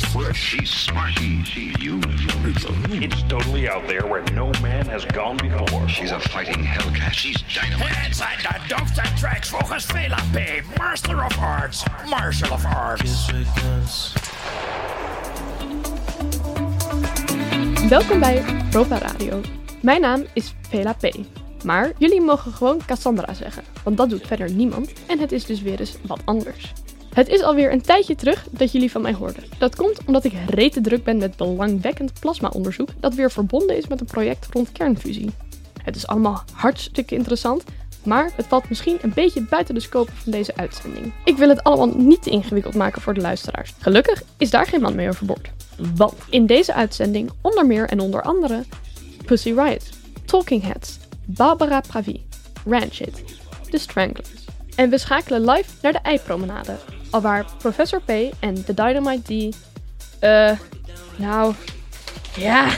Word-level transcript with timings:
fresh. 0.00 0.36
She's 0.36 0.70
smart. 0.70 1.12
She, 1.18 1.42
she, 1.44 1.74
you, 1.78 2.00
It's 3.02 3.22
totally 3.22 3.68
out 3.68 3.86
there 3.86 4.06
where 4.06 4.22
no 4.34 4.50
man 4.62 4.86
has 4.86 5.04
gone 5.04 5.36
before. 5.36 5.88
she's 5.88 6.10
a 6.10 6.20
fighting 6.20 6.64
hellcat. 6.64 7.12
She's 7.12 7.42
dynamite. 7.54 7.94
Het 7.94 8.16
zijn 8.16 8.38
de 8.68 9.20
Tracks 9.20 9.48
volgens 9.48 9.84
Vela 9.84 10.18
P. 10.32 10.38
Master 10.78 11.24
of 11.24 11.38
Arts. 11.38 11.84
Martial 12.10 12.52
of 12.52 12.64
Arts. 12.64 13.32
Welkom 17.88 18.20
bij 18.20 18.44
Propa 18.70 18.98
Radio. 18.98 19.40
Mijn 19.82 20.00
naam 20.00 20.24
is 20.32 20.54
Vela 20.68 20.92
P. 20.92 21.08
Maar 21.64 21.92
jullie 21.98 22.20
mogen 22.20 22.52
gewoon 22.52 22.80
Cassandra 22.86 23.34
zeggen, 23.34 23.62
want 23.82 23.96
dat 23.96 24.10
doet 24.10 24.26
verder 24.26 24.50
niemand 24.50 24.92
en 25.06 25.18
het 25.18 25.32
is 25.32 25.44
dus 25.44 25.62
weer 25.62 25.80
eens 25.80 25.96
wat 26.02 26.20
anders. 26.24 26.72
Het 27.16 27.28
is 27.28 27.42
alweer 27.42 27.72
een 27.72 27.82
tijdje 27.82 28.14
terug 28.14 28.46
dat 28.50 28.72
jullie 28.72 28.90
van 28.90 29.02
mij 29.02 29.12
hoorden. 29.12 29.44
Dat 29.58 29.76
komt 29.76 29.98
omdat 30.06 30.24
ik 30.24 30.32
rete 30.48 30.80
druk 30.80 31.04
ben 31.04 31.16
met 31.16 31.36
belangwekkend 31.36 32.12
plasmaonderzoek 32.20 32.88
dat 33.00 33.14
weer 33.14 33.30
verbonden 33.30 33.76
is 33.76 33.86
met 33.86 34.00
een 34.00 34.06
project 34.06 34.46
rond 34.50 34.72
kernfusie. 34.72 35.30
Het 35.82 35.96
is 35.96 36.06
allemaal 36.06 36.42
hartstikke 36.52 37.14
interessant, 37.14 37.64
maar 38.02 38.30
het 38.36 38.46
valt 38.46 38.68
misschien 38.68 38.98
een 39.02 39.12
beetje 39.14 39.42
buiten 39.42 39.74
de 39.74 39.80
scope 39.80 40.10
van 40.14 40.32
deze 40.32 40.56
uitzending. 40.56 41.12
Ik 41.24 41.36
wil 41.36 41.48
het 41.48 41.62
allemaal 41.62 41.96
niet 41.96 42.22
te 42.22 42.30
ingewikkeld 42.30 42.74
maken 42.74 43.02
voor 43.02 43.14
de 43.14 43.20
luisteraars. 43.20 43.74
Gelukkig 43.78 44.22
is 44.38 44.50
daar 44.50 44.66
geen 44.66 44.80
man 44.80 44.94
mee 44.94 45.08
overboord. 45.08 45.50
Want 45.94 46.14
in 46.30 46.46
deze 46.46 46.74
uitzending 46.74 47.30
onder 47.40 47.66
meer 47.66 47.88
en 47.88 48.00
onder 48.00 48.22
andere 48.22 48.64
Pussy 49.24 49.52
Riot, 49.52 49.88
Talking 50.24 50.62
Heads, 50.62 50.98
Barbara 51.24 51.80
Pravi, 51.80 52.26
Rancid, 52.66 53.24
The 53.70 53.78
Stranglers. 53.78 54.30
En 54.74 54.90
we 54.90 54.98
schakelen 54.98 55.50
live 55.50 55.70
naar 55.82 55.92
de 55.92 55.98
Eipromenade, 55.98 56.76
alwaar 57.10 57.44
Professor 57.58 58.00
P 58.00 58.10
en 58.40 58.54
de 58.54 58.74
Dynamite 58.74 59.48
D... 59.50 59.56
Eh, 60.18 60.58
nou... 61.16 61.54
Ja... 62.36 62.68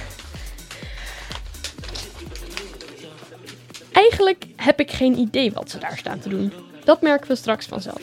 Eigenlijk 3.93 4.45
heb 4.56 4.81
ik 4.81 4.91
geen 4.91 5.19
idee 5.19 5.53
wat 5.53 5.71
ze 5.71 5.79
daar 5.79 5.99
staan 5.99 6.19
te 6.19 6.29
doen. 6.29 6.53
Dat 6.84 7.03
merken 7.03 7.29
we 7.29 7.37
straks 7.37 7.67
vanzelf. 7.67 8.01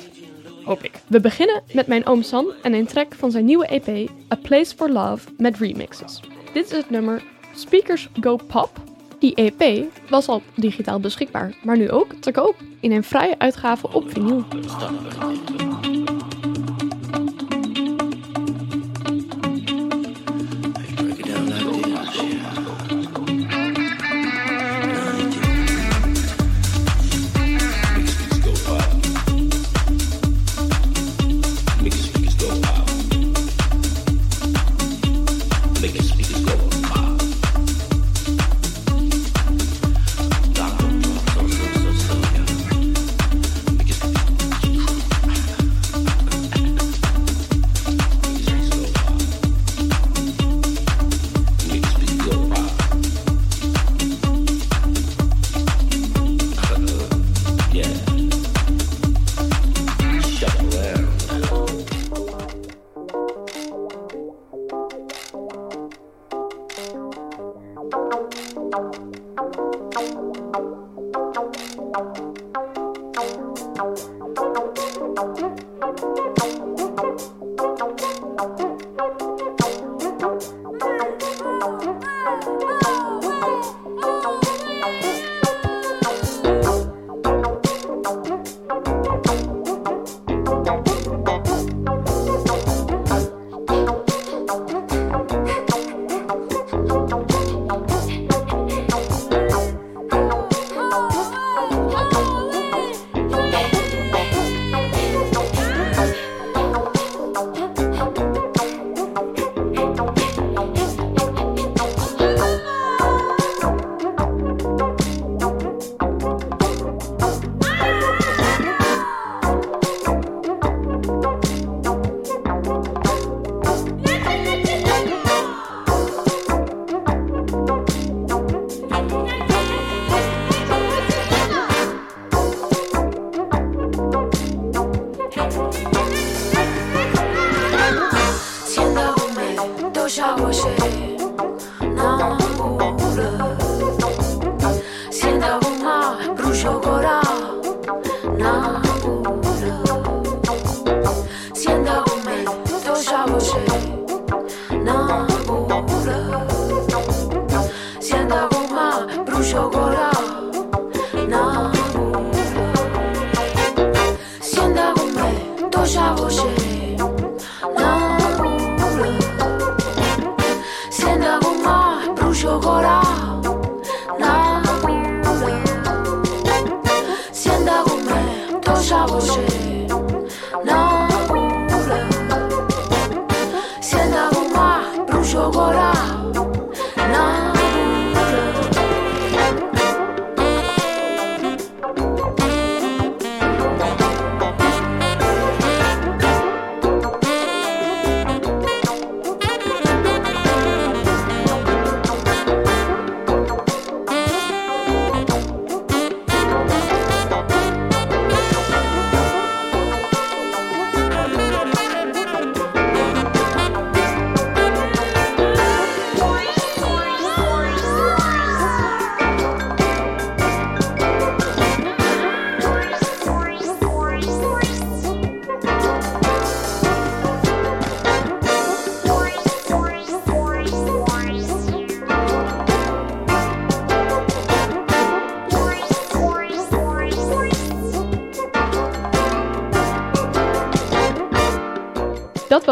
Hoop 0.64 0.84
ik. 0.84 0.92
We 1.08 1.20
beginnen 1.20 1.64
met 1.74 1.88
mijn 1.88 2.06
oom 2.06 2.22
Sam 2.22 2.46
en 2.62 2.74
een 2.74 2.86
track 2.86 3.14
van 3.14 3.32
zijn 3.32 3.46
nieuwe 3.46 3.66
EP 3.68 4.10
A 4.34 4.36
Place 4.36 4.76
for 4.76 4.90
Love 4.90 5.28
met 5.38 5.58
remixes. 5.58 6.20
Dit 6.54 6.66
is 6.66 6.78
het 6.78 6.90
nummer 6.90 7.24
Speakers 7.56 8.10
Go 8.20 8.36
Pop. 8.36 8.70
Die 9.20 9.36
EP 9.36 9.86
was 10.10 10.28
al 10.28 10.42
digitaal 10.56 11.00
beschikbaar, 11.00 11.56
maar 11.64 11.78
nu 11.78 11.92
ook 11.92 12.14
te 12.20 12.32
koop 12.32 12.56
in 12.80 12.92
een 12.92 13.04
vrije 13.04 13.40
uitgave 13.40 13.94
op 13.94 14.12
vinyl. 14.12 14.46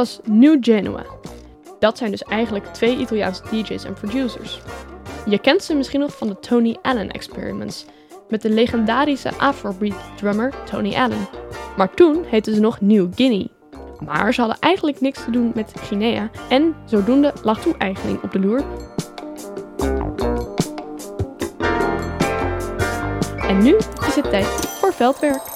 Was 0.03 0.19
New 0.23 0.57
Genoa. 0.61 1.05
Dat 1.79 1.97
zijn 1.97 2.11
dus 2.11 2.23
eigenlijk 2.23 2.65
twee 2.65 2.97
Italiaanse 2.97 3.41
DJ's 3.49 3.83
en 3.83 3.93
producers. 3.93 4.61
Je 5.25 5.39
kent 5.39 5.63
ze 5.63 5.75
misschien 5.75 5.99
nog 5.99 6.17
van 6.17 6.27
de 6.27 6.39
Tony 6.39 6.77
Allen 6.81 7.11
Experiments, 7.11 7.85
met 8.29 8.41
de 8.41 8.49
legendarische 8.49 9.31
Afrobeat 9.37 9.95
drummer 10.15 10.53
Tony 10.65 10.95
Allen. 10.95 11.27
Maar 11.77 11.93
toen 11.93 12.23
heette 12.25 12.53
ze 12.53 12.59
nog 12.59 12.81
New 12.81 13.07
Guinea. 13.15 13.47
Maar 14.05 14.33
ze 14.33 14.39
hadden 14.39 14.59
eigenlijk 14.59 15.01
niks 15.01 15.23
te 15.23 15.31
doen 15.31 15.51
met 15.55 15.73
Guinea 15.79 16.29
en 16.49 16.75
zodoende 16.85 17.33
lag 17.43 17.61
toe-eigening 17.61 18.23
op 18.23 18.31
de 18.31 18.39
loer. 18.39 18.63
En 23.47 23.63
nu 23.63 23.75
is 24.07 24.15
het 24.15 24.29
tijd 24.29 24.45
voor 24.45 24.93
veldwerk. 24.93 25.52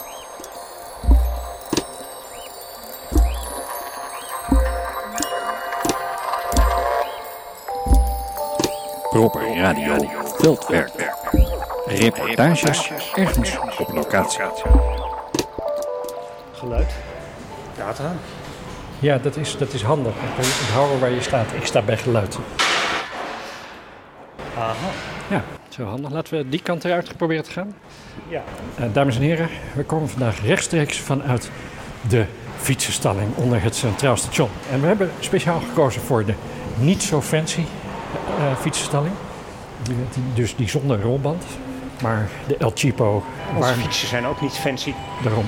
Proper 9.09 9.55
Radio 9.55 9.95
Veldwerk. 10.37 11.13
Reportages 11.85 12.91
ergens 13.15 13.57
op 13.79 13.93
locatie. 13.93 14.41
Geluid. 16.51 16.95
Data. 17.77 18.13
Ja, 18.99 19.17
dat 19.17 19.35
is, 19.35 19.57
dat 19.57 19.73
is 19.73 19.81
handig. 19.81 20.13
Je 20.13 20.59
onthouden 20.61 20.99
waar 20.99 21.11
je 21.11 21.21
staat. 21.21 21.53
Ik 21.53 21.65
sta 21.65 21.81
bij 21.81 21.97
geluid. 21.97 22.37
Aha. 24.57 24.89
Ja, 25.29 25.43
zo 25.69 25.83
handig. 25.83 26.11
Laten 26.11 26.37
we 26.37 26.49
die 26.49 26.61
kant 26.61 26.85
eruit 26.85 27.17
proberen 27.17 27.43
te 27.43 27.51
gaan. 27.51 27.75
Ja. 28.27 28.43
Eh, 28.75 28.85
dames 28.93 29.15
en 29.15 29.21
heren, 29.21 29.49
we 29.75 29.83
komen 29.83 30.09
vandaag 30.09 30.41
rechtstreeks 30.41 30.99
vanuit 30.99 31.51
de 32.09 32.25
fietsenstalling 32.57 33.35
onder 33.35 33.63
het 33.63 33.75
Centraal 33.75 34.17
Station. 34.17 34.49
En 34.71 34.81
we 34.81 34.87
hebben 34.87 35.11
speciaal 35.19 35.59
gekozen 35.59 36.01
voor 36.01 36.25
de 36.25 36.33
niet 36.79 37.03
zo 37.03 37.21
fancy 37.21 37.63
fietsenstalling. 38.59 39.13
Die, 39.83 39.95
die- 40.13 40.23
dus 40.33 40.55
die 40.55 40.69
zonder 40.69 41.01
rolband. 41.01 41.43
Maar 42.01 42.27
de 42.47 42.57
El 42.57 42.71
Chipo, 42.75 43.23
Onze 43.55 43.59
waar 43.59 43.73
fietsen 43.73 44.07
zijn 44.07 44.25
ook 44.25 44.41
niet 44.41 44.51
fancy. 44.53 44.93
daarom. 45.23 45.45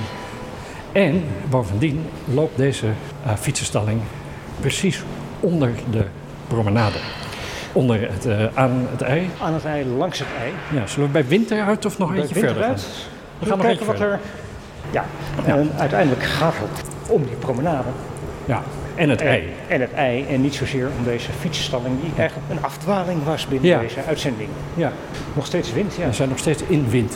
En 0.92 1.24
bovendien 1.48 2.06
loopt 2.24 2.56
deze 2.56 2.86
eh, 3.26 3.32
fietsenstalling 3.40 4.00
precies 4.60 5.02
onder 5.40 5.70
de 5.90 6.04
promenade. 6.48 6.98
Onder 7.72 8.10
het, 8.12 8.26
eh, 8.26 8.44
aan 8.54 8.86
het 8.90 9.00
ei. 9.02 9.30
Aan 9.42 9.52
het 9.54 9.64
ei, 9.64 9.86
langs 9.86 10.18
het 10.18 10.28
ei. 10.40 10.80
Ja, 10.80 10.86
zullen 10.86 11.06
we 11.06 11.12
bij 11.12 11.26
winter 11.26 11.62
uit 11.64 11.84
of 11.86 11.98
nog 11.98 12.08
Bij 12.10 12.18
eentje 12.20 12.34
verder 12.34 12.50
gaan? 12.62 12.64
winteruit. 12.66 13.06
We 13.38 13.46
gaan 13.46 13.56
nog 13.58 13.66
kijken 13.66 13.86
wat 13.86 14.00
er... 14.00 14.20
Ja. 14.90 15.04
En 15.44 15.70
uiteindelijk 15.78 16.22
gaat 16.24 16.54
het 16.56 16.88
om 17.08 17.22
die 17.24 17.34
promenade. 17.36 17.88
Ja, 18.44 18.62
en 18.94 19.08
het 19.08 19.20
ei. 19.20 19.42
En 19.68 19.80
het 19.80 19.92
ei. 19.92 20.26
En 20.26 20.40
niet 20.40 20.54
zozeer 20.54 20.88
om 20.98 21.04
deze 21.04 21.28
fietsenstalling 21.40 22.00
die 22.02 22.10
eigenlijk 22.16 22.50
een 22.50 22.62
afdwaling 22.64 23.24
was 23.24 23.46
binnen 23.46 23.68
Ja. 23.68 23.78
deze 23.78 24.04
uitzending. 24.08 24.48
Ja, 24.74 24.92
Nog 25.32 25.46
steeds 25.46 25.72
wind, 25.72 25.94
ja. 25.98 26.06
we 26.06 26.12
zijn 26.12 26.28
nog 26.28 26.38
steeds 26.38 26.62
in 26.66 26.88
wind. 26.90 27.14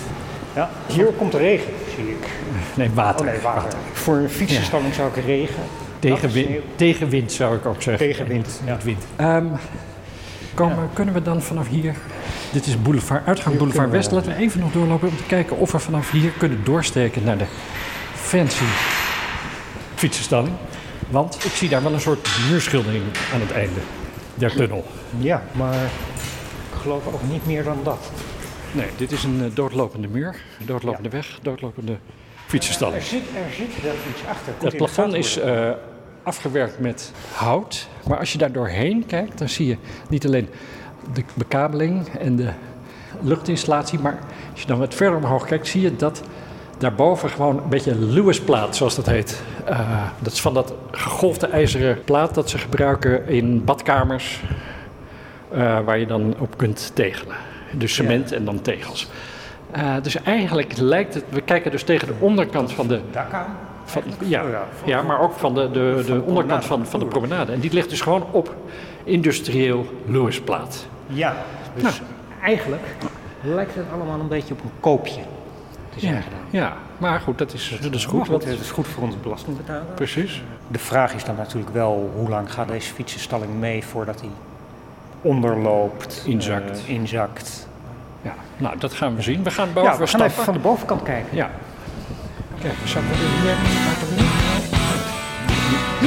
ja. 0.55 0.71
Hier 0.87 1.05
komt 1.07 1.33
de 1.33 1.39
regen, 1.39 1.73
zie 1.97 2.09
ik. 2.11 2.27
Nee, 2.75 2.91
water. 2.95 3.27
Oh 3.27 3.33
nee, 3.33 3.41
water. 3.41 3.79
Voor 3.93 4.17
een 4.17 4.29
fietsenstalling 4.31 4.95
zou 4.95 5.11
ik 5.15 5.25
regen. 5.25 5.63
Tegenwind, 5.99 6.49
tegenwind 6.77 7.33
zou 7.33 7.57
ik 7.57 7.67
ook 7.67 7.83
zeggen. 7.83 8.07
Tegenwind, 8.07 8.47
Niet- 8.47 8.61
ja. 8.65 8.73
niet 8.75 8.85
wind. 8.85 9.05
Ehm, 9.17 9.45
komen, 10.55 10.89
Kunnen 10.93 11.15
we 11.15 11.23
dan 11.23 11.43
vanaf 11.43 11.69
hier... 11.69 11.95
Dit 12.53 12.67
is 12.67 12.83
boulevard, 12.83 13.27
uitgang 13.27 13.57
Boulevard 13.57 13.91
we- 13.91 13.97
West. 13.97 14.11
Laten 14.11 14.33
we 14.37 14.39
even 14.43 14.61
nog 14.61 14.73
doorlopen 14.73 15.09
om 15.09 15.17
te 15.17 15.23
kijken 15.27 15.59
of 15.59 15.73
we 15.73 15.79
vanaf 15.79 16.11
hier 16.11 16.31
kunnen 16.39 16.61
doorsteken 16.65 17.25
naar 17.25 17.39
de 17.39 17.45
fancy 18.15 18.65
fietsenstalling. 19.95 20.53
Want 21.15 21.45
ik 21.45 21.51
zie 21.51 21.69
daar 21.69 21.83
wel 21.83 21.93
een 21.93 22.01
soort 22.01 22.29
muurschildering 22.51 23.05
aan 23.33 23.41
het 23.41 23.53
einde 23.53 23.81
der 24.35 24.55
tunnel. 24.55 24.85
Ja, 25.19 25.43
maar 25.53 25.75
ik 25.75 26.81
geloof 26.81 27.07
ook 27.07 27.23
niet 27.31 27.47
meer 27.47 27.65
dan 27.65 27.79
dat. 27.83 28.11
Nee, 28.73 28.87
dit 28.97 29.13
is 29.13 29.25
een 29.25 29.43
eh, 29.45 29.55
doodlopende 29.55 30.09
muur, 30.09 30.37
een 30.61 30.67
doodlopende 30.67 31.09
weg, 31.09 31.39
doodlopende 31.43 31.97
fietsenstalling. 32.47 32.97
Er 32.97 33.09
zit, 33.09 33.23
er 33.23 33.53
zit 33.57 33.83
wel 33.83 33.95
iets 34.11 34.27
achter. 34.29 34.53
Het 34.59 34.77
plafond 34.77 35.15
is 35.15 35.39
eh, 35.39 35.71
afgewerkt 36.23 36.79
met 36.79 37.13
hout. 37.35 37.89
Maar 38.09 38.19
als 38.19 38.33
je 38.33 38.39
daar 38.39 38.53
doorheen 38.53 39.07
kijkt, 39.07 39.39
dan 39.39 39.49
zie 39.49 39.67
je 39.67 39.77
niet 40.09 40.27
alleen 40.27 40.49
de 41.13 41.25
bekabeling 41.35 42.09
en 42.09 42.37
de 42.37 42.51
luchtinstallatie. 43.21 43.99
Maar 43.99 44.19
als 44.53 44.61
je 44.61 44.67
dan 44.67 44.79
wat 44.79 44.95
verder 44.95 45.17
omhoog 45.17 45.45
kijkt, 45.45 45.67
zie 45.67 45.81
je 45.81 45.97
dat 45.97 46.23
daarboven 46.79 47.31
gewoon 47.31 47.57
een 47.57 47.69
beetje 47.69 47.91
een 47.91 48.13
Lewis-plaat, 48.13 48.77
zoals 48.77 48.95
dat 48.95 49.07
heet. 49.07 49.43
Eh, 49.65 50.03
dat 50.19 50.33
is 50.33 50.41
van 50.41 50.55
dat 50.55 50.75
gegolfde 50.91 51.47
ijzeren 51.47 52.05
plaat 52.05 52.35
dat 52.35 52.51
ze 52.51 52.59
gebruiken 52.59 53.29
in 53.29 53.65
badkamers. 53.65 54.41
eh, 55.53 55.79
waar 55.85 55.99
je 55.99 56.07
dan 56.07 56.35
op 56.39 56.57
kunt 56.57 56.91
tegelen. 56.95 57.37
Dus 57.73 57.95
cement 57.95 58.33
en 58.33 58.45
dan 58.45 58.61
tegels. 58.63 59.09
Eh, 59.71 59.95
dus 60.03 60.23
eigenlijk 60.23 60.77
lijkt 60.77 61.15
het, 61.15 61.25
we 61.29 61.41
kijken 61.41 61.71
dus 61.71 61.83
tegen 61.83 62.07
de 62.09 62.15
onderkant 62.19 62.73
van 62.73 62.87
de 62.87 63.01
Dak 63.13 63.33
aan. 63.33 63.57
van, 63.85 64.03
ja, 64.19 64.43
Oh 64.43 64.51
ja, 64.85 65.03
maar 65.03 65.21
ook 65.21 65.33
van 65.33 65.55
de, 65.55 65.71
de, 65.71 66.03
de 66.07 66.23
onderkant 66.25 66.65
van, 66.65 66.87
van 66.87 67.01
de 67.01 67.07
promenade. 67.07 67.53
En 67.53 67.61
die 67.61 67.73
ligt 67.73 67.91
dus 67.91 68.01
gewoon 68.01 68.27
op 68.31 68.55
industrieel 69.05 69.87
Lewisplaat. 70.07 70.87
Ja, 71.07 71.35
dus 71.75 71.83
Nou. 71.83 71.95
eigenlijk 72.43 72.83
lijkt 73.41 73.75
het 73.75 73.85
allemaal 73.93 74.21
een 74.21 74.29
beetje 74.29 74.55
op 74.55 74.63
een 74.63 74.71
koopje. 74.81 75.21
Te 75.95 76.01
zijn 76.01 76.15
Ja, 76.15 76.21
gedaan. 76.21 76.39
ja, 76.51 76.73
maar 76.99 77.21
goed, 77.21 77.39
dat 77.39 77.53
is, 77.53 77.79
dat 77.83 77.95
is 77.95 78.07
Maar 78.07 78.15
goed. 78.15 78.29
Want, 78.29 78.45
het 78.45 78.61
is 78.61 78.71
goed 78.71 78.87
voor 78.87 79.03
onze 79.03 79.17
belastingbetaler. 79.19 79.83
precies. 79.95 80.43
De 80.69 80.79
vraag 80.79 81.15
is 81.15 81.25
dan 81.25 81.37
natuurlijk 81.37 81.73
wel 81.73 82.11
hoe 82.17 82.29
lang 82.29 82.53
gaat 82.53 82.69
deze 82.69 82.93
fietsenstalling 82.93 83.53
mee 83.59 83.85
voordat 83.85 84.21
hij 84.21 84.31
onderloopt, 85.23 86.23
Inzakt. 86.27 86.79
eh, 86.87 86.89
inzakt. 86.95 87.69
Ja, 88.23 88.35
nou, 88.57 88.79
dat 88.79 88.93
gaan 88.93 89.17
we 89.17 89.23
zien. 89.23 89.43
We 89.43 89.51
gaan 89.51 89.69
boven 89.73 89.83
Ja, 89.83 89.91
we 89.91 89.97
gaan 89.99 90.07
stappen. 90.09 90.31
even 90.31 90.45
van 90.45 90.55
de 90.55 90.61
bovenkant 90.61 91.03
kijken. 91.03 91.37
Ja. 91.37 91.51
Kijk, 92.61 92.73
ik 92.73 92.95
er 92.95 93.03
hier? 93.43 93.57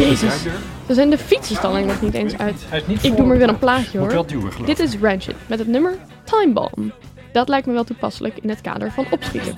Jezus, 0.08 0.44
we 0.86 0.94
zijn 0.94 1.10
de 1.10 1.18
fietsenstalling 1.18 1.88
nog 1.88 2.02
niet 2.02 2.14
eens 2.14 2.38
uit. 2.38 2.56
Hij 2.70 2.80
is 2.80 2.88
niet 2.88 3.04
Ik 3.04 3.18
doe 3.18 3.26
maar 3.26 3.38
weer 3.38 3.50
een 3.50 3.58
plaatje 3.58 4.00
hoor. 4.00 4.26
Dit 4.66 4.80
is 4.80 4.98
Rancid 5.02 5.36
met 5.48 5.60
het 5.60 5.68
nummer 5.68 5.94
Time 6.24 6.54
Bomb. 6.54 6.92
Dat 7.38 7.50
lijkt 7.50 7.68
me 7.68 7.74
wel 7.74 7.84
toepasselijk 7.84 8.38
in 8.38 8.50
het 8.50 8.62
kader 8.62 8.92
van 8.92 9.06
opschieten. 9.10 9.56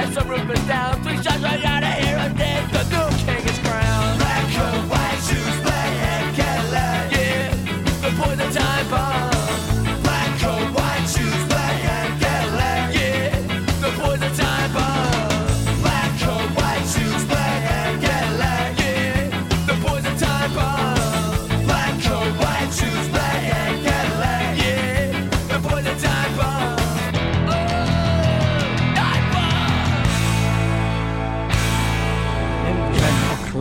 There's 0.00 0.14
some 0.14 0.28
roofers 0.28 0.66
down, 0.66 1.02
three 1.02 1.22
shots 1.22 1.42
right 1.42 1.60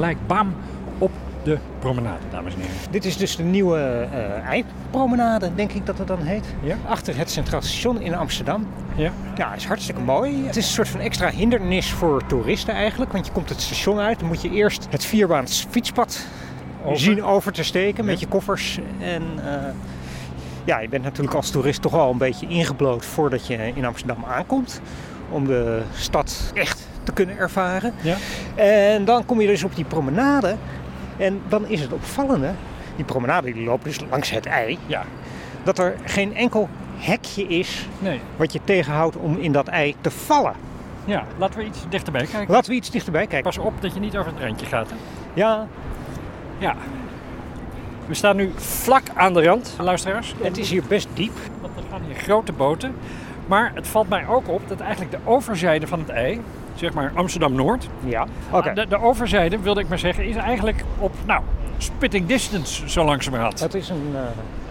gelijk 0.09 0.27
bam 0.27 0.53
op 0.97 1.11
de 1.43 1.57
promenade, 1.79 2.19
dames 2.31 2.53
en 2.53 2.59
heren. 2.59 2.75
Dit 2.91 3.05
is 3.05 3.17
dus 3.17 3.35
de 3.35 3.43
nieuwe 3.43 4.07
eipromenade, 4.45 5.55
denk 5.55 5.71
ik 5.71 5.85
dat 5.85 5.97
het 5.97 6.07
dan 6.07 6.21
heet. 6.21 6.45
Ja. 6.63 6.75
Achter 6.87 7.17
het 7.17 7.31
Centraal 7.31 7.61
Station 7.61 8.01
in 8.01 8.15
Amsterdam. 8.15 8.67
Ja. 8.95 9.11
Ja, 9.35 9.53
is 9.53 9.65
hartstikke 9.65 10.01
mooi. 10.01 10.45
Het 10.45 10.55
is 10.55 10.65
een 10.65 10.71
soort 10.73 10.87
van 10.87 10.99
extra 10.99 11.29
hindernis 11.29 11.91
voor 11.91 12.25
toeristen 12.27 12.73
eigenlijk. 12.73 13.11
Want 13.11 13.25
je 13.25 13.31
komt 13.31 13.49
het 13.49 13.61
station 13.61 13.99
uit, 13.99 14.19
dan 14.19 14.27
moet 14.27 14.41
je 14.41 14.49
eerst 14.49 14.87
het 14.89 15.05
vierbaans 15.05 15.67
fietspad 15.69 16.25
Over. 16.83 16.99
zien 16.99 17.23
over 17.23 17.51
te 17.51 17.63
steken 17.63 18.05
met 18.05 18.19
je 18.19 18.27
koffers. 18.27 18.79
En 18.99 19.23
eh, 19.45 19.73
ja, 20.63 20.79
je 20.79 20.89
bent 20.89 21.03
natuurlijk 21.03 21.35
als 21.35 21.49
toerist 21.51 21.81
toch 21.81 21.91
wel 21.91 22.11
een 22.11 22.17
beetje 22.17 22.47
ingebloot 22.47 23.05
voordat 23.05 23.47
je 23.47 23.71
in 23.75 23.85
Amsterdam 23.85 24.25
aankomt. 24.27 24.81
Om 25.29 25.45
de 25.45 25.81
stad 25.93 26.51
echt 26.53 26.88
te 27.03 27.11
kunnen 27.13 27.37
ervaren. 27.37 27.93
Ja. 28.01 28.15
En 28.55 29.05
dan 29.05 29.25
kom 29.25 29.41
je 29.41 29.47
dus 29.47 29.63
op 29.63 29.75
die 29.75 29.85
promenade. 29.85 30.55
En 31.17 31.41
dan 31.47 31.67
is 31.67 31.81
het 31.81 31.93
opvallende, 31.93 32.51
die 32.95 33.05
promenade 33.05 33.53
die 33.53 33.63
loopt 33.63 33.83
dus 33.83 33.99
langs 34.09 34.29
het 34.31 34.45
ei, 34.45 34.77
Ja. 34.85 35.03
dat 35.63 35.77
er 35.79 35.95
geen 36.05 36.35
enkel 36.35 36.69
hekje 36.97 37.43
is 37.47 37.87
Nee. 37.99 38.19
wat 38.35 38.53
je 38.53 38.59
tegenhoudt 38.63 39.15
om 39.17 39.37
in 39.37 39.51
dat 39.51 39.67
ei 39.67 39.95
te 40.01 40.11
vallen. 40.11 40.53
Ja, 41.05 41.23
laten 41.37 41.59
we 41.59 41.65
iets 41.65 41.79
dichterbij 41.89 42.25
kijken. 42.25 42.53
Laten 42.53 42.69
we 42.69 42.75
iets 42.75 42.89
dichterbij 42.91 43.27
kijken. 43.27 43.51
Pas 43.51 43.57
op 43.65 43.81
dat 43.81 43.93
je 43.93 43.99
niet 43.99 44.17
over 44.17 44.31
het 44.31 44.41
randje 44.43 44.65
gaat. 44.65 44.89
Hè? 44.89 44.95
Ja, 45.33 45.67
Ja. 46.57 46.75
We 48.05 48.13
staan 48.13 48.35
nu 48.35 48.51
vlak 48.55 49.03
aan 49.13 49.33
de 49.33 49.43
rand, 49.43 49.75
luisteraars. 49.79 50.35
het 50.41 50.57
is 50.57 50.69
hier 50.69 50.83
best 50.87 51.07
diep. 51.13 51.37
Want 51.61 51.77
er 51.77 51.83
gaan 51.91 52.01
hier 52.07 52.15
grote 52.15 52.51
boten. 52.51 52.95
Maar 53.47 53.71
het 53.75 53.87
valt 53.87 54.09
mij 54.09 54.27
ook 54.27 54.47
op 54.47 54.61
dat 54.67 54.79
eigenlijk 54.79 55.11
de 55.11 55.17
overzijde 55.23 55.87
van 55.87 55.99
het 55.99 56.09
ei, 56.09 56.41
zeg 56.79 56.93
maar 56.93 57.11
Amsterdam-Noord. 57.15 57.87
Ja, 58.05 58.25
oké. 58.51 58.73
De, 58.73 58.87
de 58.87 58.99
overzijde, 59.01 59.59
wilde 59.59 59.81
ik 59.81 59.89
maar 59.89 59.99
zeggen, 59.99 60.25
is 60.25 60.35
eigenlijk 60.35 60.83
op, 60.97 61.11
nou, 61.25 61.41
spitting 61.77 62.25
distance 62.27 62.89
zo 62.89 63.03
langzamerhand. 63.05 63.59
Het 63.59 63.73
is 63.73 63.89
een, 63.89 64.11
eh, 64.13 64.21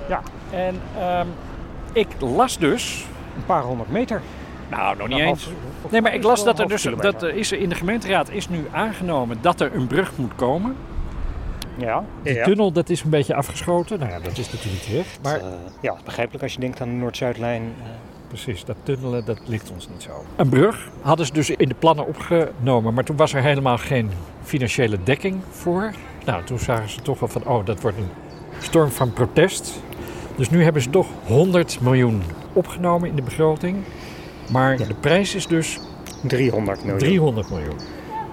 ja, 0.08 0.20
En 0.50 0.80
ehm, 0.98 1.26
ik 1.92 2.06
las 2.18 2.58
dus, 2.58 3.04
een 3.36 3.44
paar 3.46 3.62
honderd 3.62 3.90
meter. 3.90 4.20
nou 4.70 4.96
nog 4.96 5.08
niet 5.08 5.16
Nou, 5.16 5.28
eens. 5.28 5.48
Nee, 5.90 6.00
maar 6.02 6.14
ik 6.14 6.22
las 6.22 6.44
dat 6.44 6.58
er 6.58 6.68
dus, 6.68 6.82
dat 6.82 7.22
er 7.22 7.34
is 7.34 7.52
er 7.52 7.58
in 7.58 7.68
de 7.68 7.74
gemeenteraad 7.74 8.30
is 8.30 8.48
nu 8.48 8.66
aangenomen 8.72 9.38
dat 9.40 9.60
er 9.60 9.74
een 9.74 9.86
brug 9.86 10.12
moet 10.16 10.34
komen. 10.34 10.76
Ja, 11.76 12.04
De 12.22 12.32
ja. 12.34 12.44
tunnel, 12.44 12.72
dat 12.72 12.88
is 12.88 13.02
een 13.02 13.10
beetje 13.10 13.34
afgeschoten. 13.34 13.98
Nou 13.98 14.10
ja, 14.10 14.18
dat 14.20 14.38
is 14.38 14.52
natuurlijk 14.52 14.86
niet. 14.88 15.18
Maar 15.22 15.36
Eh, 15.38 15.44
ja, 15.80 15.96
begrijpelijk 16.04 16.42
als 16.42 16.52
je 16.52 16.60
denkt 16.60 16.80
aan 16.80 16.88
de 16.88 16.94
Noord-Zuidlijn. 16.94 17.62
eh, 17.82 17.86
Precies, 18.28 18.64
dat 18.64 18.76
tunnelen, 18.82 19.24
dat 19.24 19.38
ligt 19.44 19.70
ons 19.70 19.88
niet 19.88 20.02
zo. 20.02 20.24
Een 20.36 20.48
brug 20.48 20.88
hadden 21.00 21.26
ze 21.26 21.32
dus 21.32 21.50
in 21.50 21.68
de 21.68 21.74
plannen 21.74 22.06
opgenomen, 22.06 22.94
maar 22.94 23.04
toen 23.04 23.16
was 23.16 23.34
er 23.34 23.42
helemaal 23.42 23.78
geen 23.78 24.10
financiële 24.42 24.98
dekking 25.02 25.40
voor. 25.50 25.92
Nou, 26.24 26.44
toen 26.44 26.58
zagen 26.58 26.88
ze 26.88 27.00
toch 27.00 27.20
wel 27.20 27.28
van, 27.28 27.46
oh, 27.46 27.66
dat 27.66 27.80
wordt 27.80 27.96
een 27.96 28.10
storm 28.58 28.90
van 28.90 29.12
protest. 29.12 29.82
Dus 30.36 30.50
nu 30.50 30.62
hebben 30.62 30.82
ze 30.82 30.90
toch 30.90 31.06
100 31.26 31.80
miljoen 31.80 32.22
opgenomen 32.52 33.08
in 33.08 33.16
de 33.16 33.22
begroting. 33.22 33.76
Maar 34.50 34.76
de 34.76 34.94
prijs 35.00 35.34
is 35.34 35.46
dus 35.46 35.78
300 36.22 36.78
miljoen. 36.78 36.98
300 36.98 37.50
miljoen. 37.50 37.78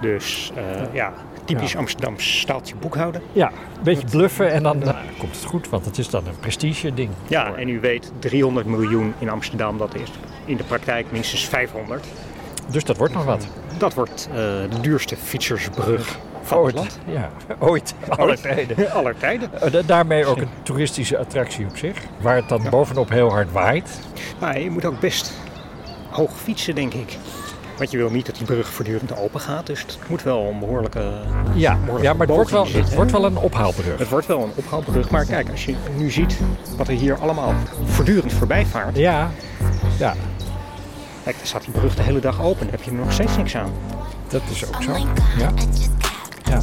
Dus 0.00 0.52
eh, 0.56 0.94
ja, 0.94 1.12
typisch 1.46 1.72
Ja. 1.72 1.78
Amsterdams 1.78 2.40
staaltje 2.40 2.74
boekhouden. 2.76 3.22
Ja, 3.32 3.48
een 3.48 3.82
beetje 3.82 4.06
bluffen 4.10 4.52
en 4.52 4.62
dan 4.62 4.78
nou, 4.78 4.94
komt 5.18 5.34
het 5.34 5.44
goed, 5.44 5.68
want 5.68 5.84
het 5.84 5.98
is 5.98 6.08
dan 6.10 6.26
een 6.26 6.38
prestige 6.40 6.94
ding. 6.94 7.10
Ja, 7.26 7.54
en 7.54 7.68
u 7.68 7.80
weet, 7.80 8.12
300 8.18 8.66
miljoen 8.66 9.14
in 9.18 9.28
Amsterdam, 9.30 9.78
dat 9.78 9.94
is 9.94 10.10
in 10.44 10.56
de 10.56 10.64
praktijk 10.64 11.06
minstens 11.12 11.44
500. 11.48 12.06
Dus 12.70 12.84
dat 12.84 12.96
wordt 12.96 13.14
nog 13.14 13.24
wat. 13.24 13.46
Dat 13.78 13.94
wordt 13.94 14.28
eh, 14.30 14.36
de 14.36 14.80
duurste 14.80 15.16
fietsersbrug 15.16 16.18
van 16.42 16.66
het 16.66 16.74
land. 16.74 16.98
Ja, 17.06 17.30
ooit. 17.58 17.94
Alle 18.08 18.38
tijden. 18.40 18.90
Aller 18.98 19.16
tijden. 19.18 19.60
Eh, 19.62 19.72
da- 19.72 19.82
Daarmee 19.82 20.26
ook 20.26 20.36
een 20.36 20.48
toeristische 20.62 21.18
attractie 21.18 21.66
op 21.66 21.76
zich. 21.76 21.96
Waar 22.20 22.36
het 22.36 22.48
dan 22.48 22.66
bovenop 22.70 23.08
heel 23.08 23.30
hard 23.30 23.52
waait. 23.52 24.00
Maar 24.40 24.60
je 24.60 24.70
moet 24.70 24.84
ook 24.84 25.00
best 25.00 25.32
hoog 26.10 26.30
fietsen, 26.40 26.74
denk 26.74 26.94
ik. 26.94 27.16
Want 27.76 27.90
je 27.90 27.96
wil 27.96 28.10
niet 28.10 28.26
dat 28.26 28.34
die 28.34 28.44
brug 28.44 28.68
voortdurend 28.68 29.16
open 29.16 29.40
gaat. 29.40 29.66
Dus 29.66 29.80
het 29.80 29.98
moet 30.08 30.22
wel 30.22 30.48
een 30.52 30.58
behoorlijke... 30.58 31.12
Ja, 31.54 31.74
behoorlijke 31.74 32.02
ja 32.02 32.12
maar 32.12 32.26
het 32.26 32.36
wordt, 32.36 32.50
wel, 32.50 32.66
het 32.66 32.94
wordt 32.94 33.12
wel 33.12 33.24
een 33.24 33.36
ophaalbrug. 33.36 33.98
Het 33.98 34.08
wordt 34.08 34.26
wel 34.26 34.42
een 34.42 34.52
ophaalbrug. 34.54 35.10
Maar 35.10 35.24
kijk, 35.24 35.50
als 35.50 35.64
je 35.64 35.74
nu 35.96 36.10
ziet 36.10 36.38
wat 36.76 36.88
er 36.88 36.94
hier 36.94 37.18
allemaal 37.18 37.54
voortdurend 37.84 38.32
voorbij 38.32 38.66
vaart. 38.66 38.96
Ja, 38.96 39.30
ja, 39.98 40.14
Kijk, 41.26 41.38
dan 41.38 41.46
staat 41.46 41.64
die 41.64 41.72
brug 41.72 41.94
de 41.94 42.02
hele 42.02 42.20
dag 42.20 42.42
open. 42.42 42.60
Dan 42.60 42.70
heb 42.70 42.82
je 42.82 42.90
er 42.90 42.96
nog 42.96 43.12
steeds 43.12 43.36
niks 43.36 43.56
aan. 43.56 43.72
dat 44.28 44.42
is 44.50 44.66
ook 44.66 44.74
Oh 44.74 44.82
zo. 44.82 44.92
Ja. 45.38 45.52
Ja. 46.44 46.60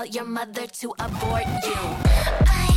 Tell 0.00 0.06
your 0.06 0.24
mother 0.24 0.66
to 0.66 0.94
abort 0.98 1.46
you. 1.64 1.74
I 2.46 2.69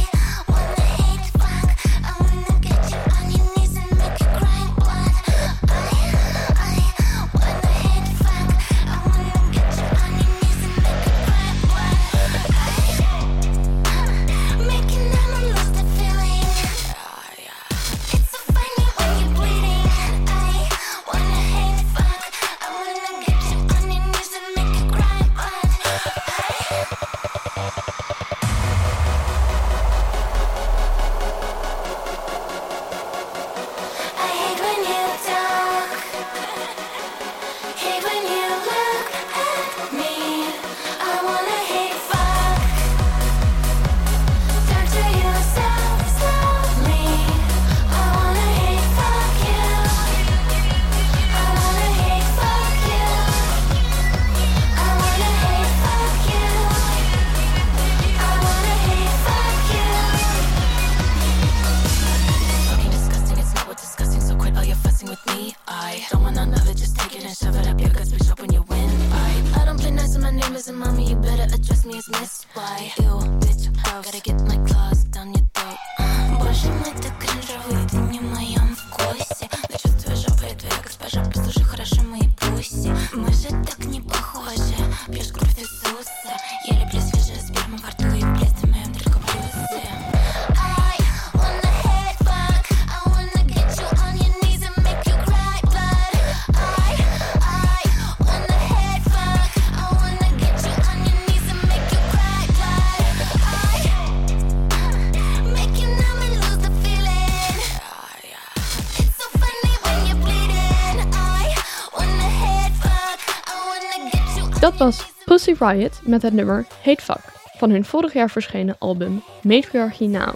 Riot 115.60 116.00
met 116.04 116.22
het 116.22 116.34
nummer 116.34 116.66
Hate 116.84 117.04
Fuck 117.04 117.34
van 117.58 117.70
hun 117.70 117.86
vorig 117.86 118.14
jaar 118.14 118.30
verschenen 118.30 118.76
album 118.80 119.22
Matriarchy 119.42 120.06
Now. 120.06 120.34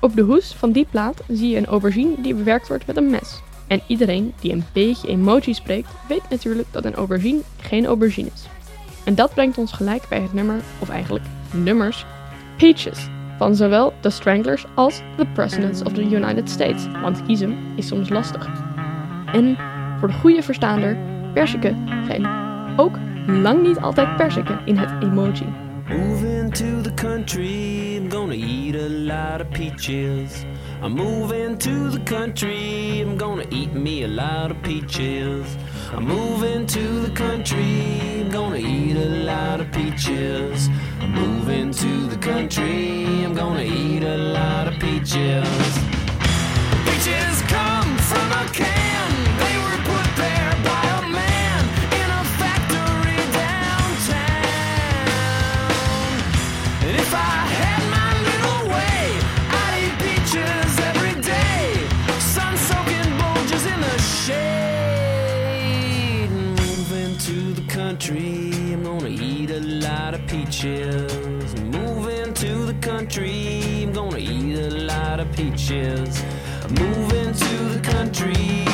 Op 0.00 0.16
de 0.16 0.22
hoes 0.22 0.52
van 0.52 0.72
die 0.72 0.86
plaat 0.90 1.22
zie 1.28 1.50
je 1.50 1.56
een 1.56 1.66
aubergine 1.66 2.14
die 2.20 2.34
bewerkt 2.34 2.68
wordt 2.68 2.86
met 2.86 2.96
een 2.96 3.10
mes. 3.10 3.40
En 3.66 3.82
iedereen 3.86 4.34
die 4.40 4.52
een 4.52 4.64
beetje 4.72 5.08
emoji 5.08 5.54
spreekt, 5.54 5.88
weet 6.08 6.28
natuurlijk 6.30 6.68
dat 6.70 6.84
een 6.84 6.94
aubergine 6.94 7.40
geen 7.60 7.86
aubergine 7.86 8.28
is. 8.34 8.46
En 9.04 9.14
dat 9.14 9.34
brengt 9.34 9.58
ons 9.58 9.72
gelijk 9.72 10.08
bij 10.08 10.20
het 10.20 10.32
nummer, 10.32 10.60
of 10.78 10.88
eigenlijk 10.88 11.24
nummers, 11.52 12.06
Peaches. 12.56 13.08
Van 13.38 13.54
zowel 13.54 13.92
The 14.00 14.10
Stranglers 14.10 14.64
als 14.74 15.02
The 15.16 15.26
Presidents 15.26 15.82
of 15.82 15.92
the 15.92 16.02
United 16.02 16.50
States. 16.50 16.86
Want 17.02 17.22
kiezen 17.26 17.56
is 17.76 17.86
soms 17.86 18.08
lastig. 18.08 18.48
En 19.32 19.56
voor 19.98 20.08
de 20.08 20.14
goede 20.14 20.42
verstaander, 20.42 20.96
persiken 21.34 21.88
zijn 22.06 22.26
ook 22.76 22.96
lang 23.26 23.62
niet 23.62 23.78
altijd 23.78 24.16
persiken 24.16 24.60
in 24.64 24.76
het 24.76 25.02
emoji. 25.02 25.46
Moving 25.88 26.54
to 26.54 26.80
the 26.80 26.94
country, 26.94 27.96
I'm 27.96 28.10
gonna 28.10 28.34
eat 28.34 28.74
a 28.74 28.88
lot 28.88 29.40
of 29.40 29.48
peaches. 29.50 30.44
I'm 30.82 30.94
moving 30.94 31.58
to 31.58 31.90
the 31.90 32.00
country, 32.04 33.00
I'm 33.00 33.16
gonna 33.16 33.44
eat 33.48 33.72
me 33.72 34.04
a 34.04 34.08
lot 34.08 34.50
of 34.50 34.60
peaches. 34.62 35.56
I'm 35.96 36.06
moving 36.06 36.66
to 36.66 37.02
the 37.04 37.10
country, 37.12 38.20
I'm 38.20 38.30
gonna 38.30 38.56
eat 38.56 38.96
a 38.96 39.24
lot 39.24 39.60
of 39.60 39.70
peaches. 39.70 40.70
I'm 41.00 41.12
moving 41.12 41.72
to 41.72 42.08
the 42.08 42.16
country, 42.16 43.24
I'm 43.24 43.34
gonna 43.34 43.62
eat 43.62 44.02
a 44.02 44.16
lot 44.16 44.68
of 44.68 44.78
peaches. 44.78 45.78
Peaches 46.84 47.42
come 47.48 47.98
from 47.98 48.32
a 48.32 48.44
can, 48.52 48.81
peaches. 70.62 71.60
Moving 71.60 72.32
to 72.34 72.66
the 72.66 72.74
country, 72.74 73.82
I'm 73.82 73.92
gonna 73.92 74.18
eat 74.18 74.56
a 74.56 74.70
lot 74.70 75.18
of 75.18 75.32
peaches. 75.32 76.22
Moving 76.70 77.34
to 77.34 77.56
the 77.74 77.80
country, 77.82 78.71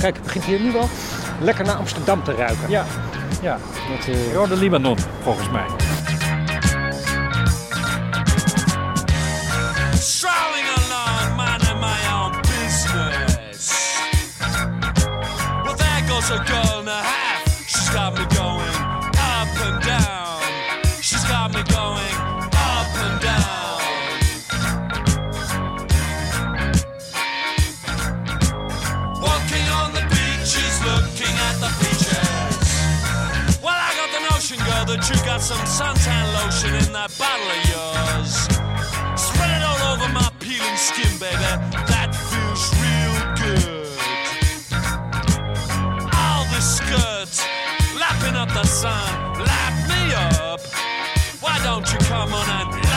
kijk, 0.00 0.14
het 0.14 0.24
begint 0.24 0.44
hier 0.44 0.60
nu 0.60 0.72
wel 0.72 0.88
lekker 1.40 1.64
naar 1.64 1.74
Amsterdam 1.76 2.24
te 2.24 2.34
ruiken. 2.34 2.70
Ja, 2.70 2.84
ja. 3.42 3.58
Met, 3.90 4.08
eh, 4.08 4.34
Rode 4.34 4.56
Libanon, 4.56 4.96
volgens 5.22 5.50
mij. 5.50 5.66
Some 35.50 35.66
suntan 35.66 36.32
lotion 36.34 36.72
in 36.76 36.92
that 36.92 37.10
bottle 37.18 37.50
of 37.56 37.62
yours. 37.74 38.30
Spread 39.18 39.50
it 39.50 39.62
all 39.66 39.82
over 39.90 40.08
my 40.12 40.30
peeling 40.38 40.76
skin, 40.76 41.10
baby. 41.18 41.42
That 41.90 42.14
feels 42.30 42.70
real 42.78 43.16
good. 43.34 43.90
All 46.22 46.44
the 46.54 46.62
skirt, 46.62 47.32
lapping 47.98 48.36
up 48.36 48.48
the 48.50 48.62
sun, 48.62 49.10
lap 49.42 49.74
me 49.90 50.14
up. 50.14 50.60
Why 51.40 51.58
don't 51.64 51.86
you 51.92 51.98
come 52.06 52.32
on 52.32 52.48
and 52.48 52.89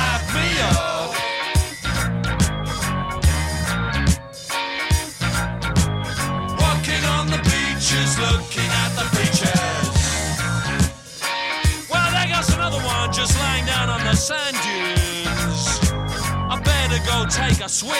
swim 17.73 17.95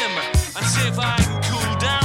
and 0.56 0.66
see 0.68 0.88
if 0.88 1.00
I 1.00 1.16
can 1.18 1.42
cool 1.42 1.80
down 1.80 2.03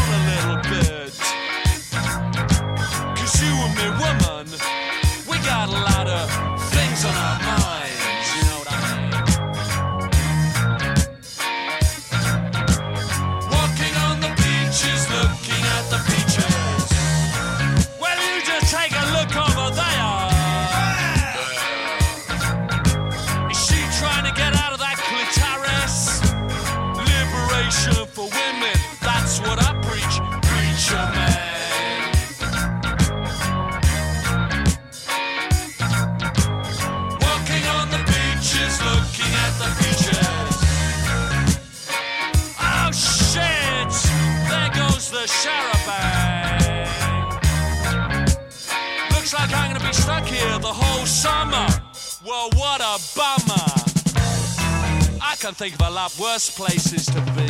can 55.48 55.54
think 55.54 55.74
of 55.76 55.80
a 55.80 55.90
lot 55.90 56.12
worse 56.18 56.50
places 56.50 57.06
to 57.06 57.20
be. 57.34 57.46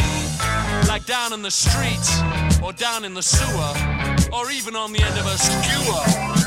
Like 0.88 1.04
down 1.04 1.32
in 1.32 1.42
the 1.42 1.50
streets, 1.50 2.20
or 2.62 2.72
down 2.72 3.04
in 3.04 3.12
the 3.12 3.22
sewer, 3.22 3.74
or 4.32 4.52
even 4.52 4.76
on 4.76 4.92
the 4.92 5.02
end 5.02 5.18
of 5.18 5.26
a 5.26 5.36
skewer. 5.36 6.37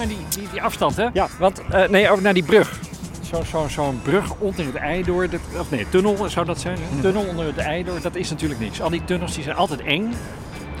Naar 0.00 0.08
die, 0.08 0.26
die, 0.28 0.48
die 0.52 0.62
afstand, 0.62 0.96
hè? 0.96 1.06
Ja. 1.12 1.26
Want, 1.38 1.62
eh, 1.70 1.88
nee, 1.88 2.10
over 2.10 2.22
naar 2.22 2.34
die 2.34 2.42
brug. 2.42 2.78
Zo'n 3.44 3.68
zo, 3.68 3.94
brug 4.02 4.34
onder 4.38 4.66
het 4.66 4.74
ei 4.74 5.02
door, 5.04 5.28
dat, 5.30 5.40
of 5.58 5.70
nee, 5.70 5.88
tunnel 5.88 6.28
zou 6.28 6.46
dat 6.46 6.60
zijn. 6.60 6.76
Hè? 6.80 7.00
Tunnel 7.00 7.22
onder 7.24 7.46
het 7.46 7.56
ei 7.56 7.84
door, 7.84 8.00
dat 8.00 8.14
is 8.14 8.30
natuurlijk 8.30 8.60
niks. 8.60 8.80
Al 8.82 8.90
die 8.90 9.04
tunnels 9.04 9.34
die 9.34 9.42
zijn 9.44 9.56
altijd 9.56 9.80
eng 9.82 10.12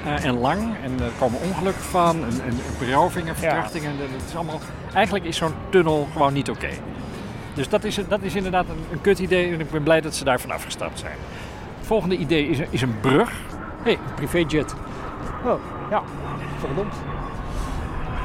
eh, 0.04 0.24
en 0.24 0.38
lang 0.38 0.74
en 0.82 1.00
er 1.04 1.10
komen 1.18 1.40
ongelukken 1.40 1.82
van 1.82 2.16
en, 2.24 2.40
en 2.46 2.58
berovingen, 2.78 3.36
verkrachtingen. 3.36 3.98
Dat 3.98 4.08
is 4.28 4.34
allemaal, 4.34 4.60
eigenlijk 4.94 5.24
is 5.24 5.36
zo'n 5.36 5.54
tunnel 5.70 6.08
gewoon 6.12 6.32
niet 6.32 6.50
oké. 6.50 6.68
Dus 7.54 7.68
dat 7.68 7.84
is, 7.84 7.98
dat 8.08 8.22
is 8.22 8.34
inderdaad 8.34 8.68
een, 8.68 8.84
een 8.92 9.00
kut 9.00 9.18
idee 9.18 9.52
en 9.52 9.60
ik 9.60 9.70
ben 9.70 9.82
blij 9.82 10.00
dat 10.00 10.14
ze 10.14 10.24
daar 10.24 10.40
vanaf 10.40 10.64
gestapt 10.64 10.98
zijn. 10.98 11.16
Het 11.78 11.86
volgende 11.86 12.16
idee 12.16 12.48
is, 12.48 12.58
een- 12.58 12.66
is 12.70 12.82
een 12.82 13.00
brug. 13.00 13.30
Hé, 13.30 13.36
hey, 13.82 13.92
een 13.92 14.14
privéjet. 14.14 14.74
Oh, 15.44 15.60
ja. 15.90 16.02
Verdomd. 16.58 16.94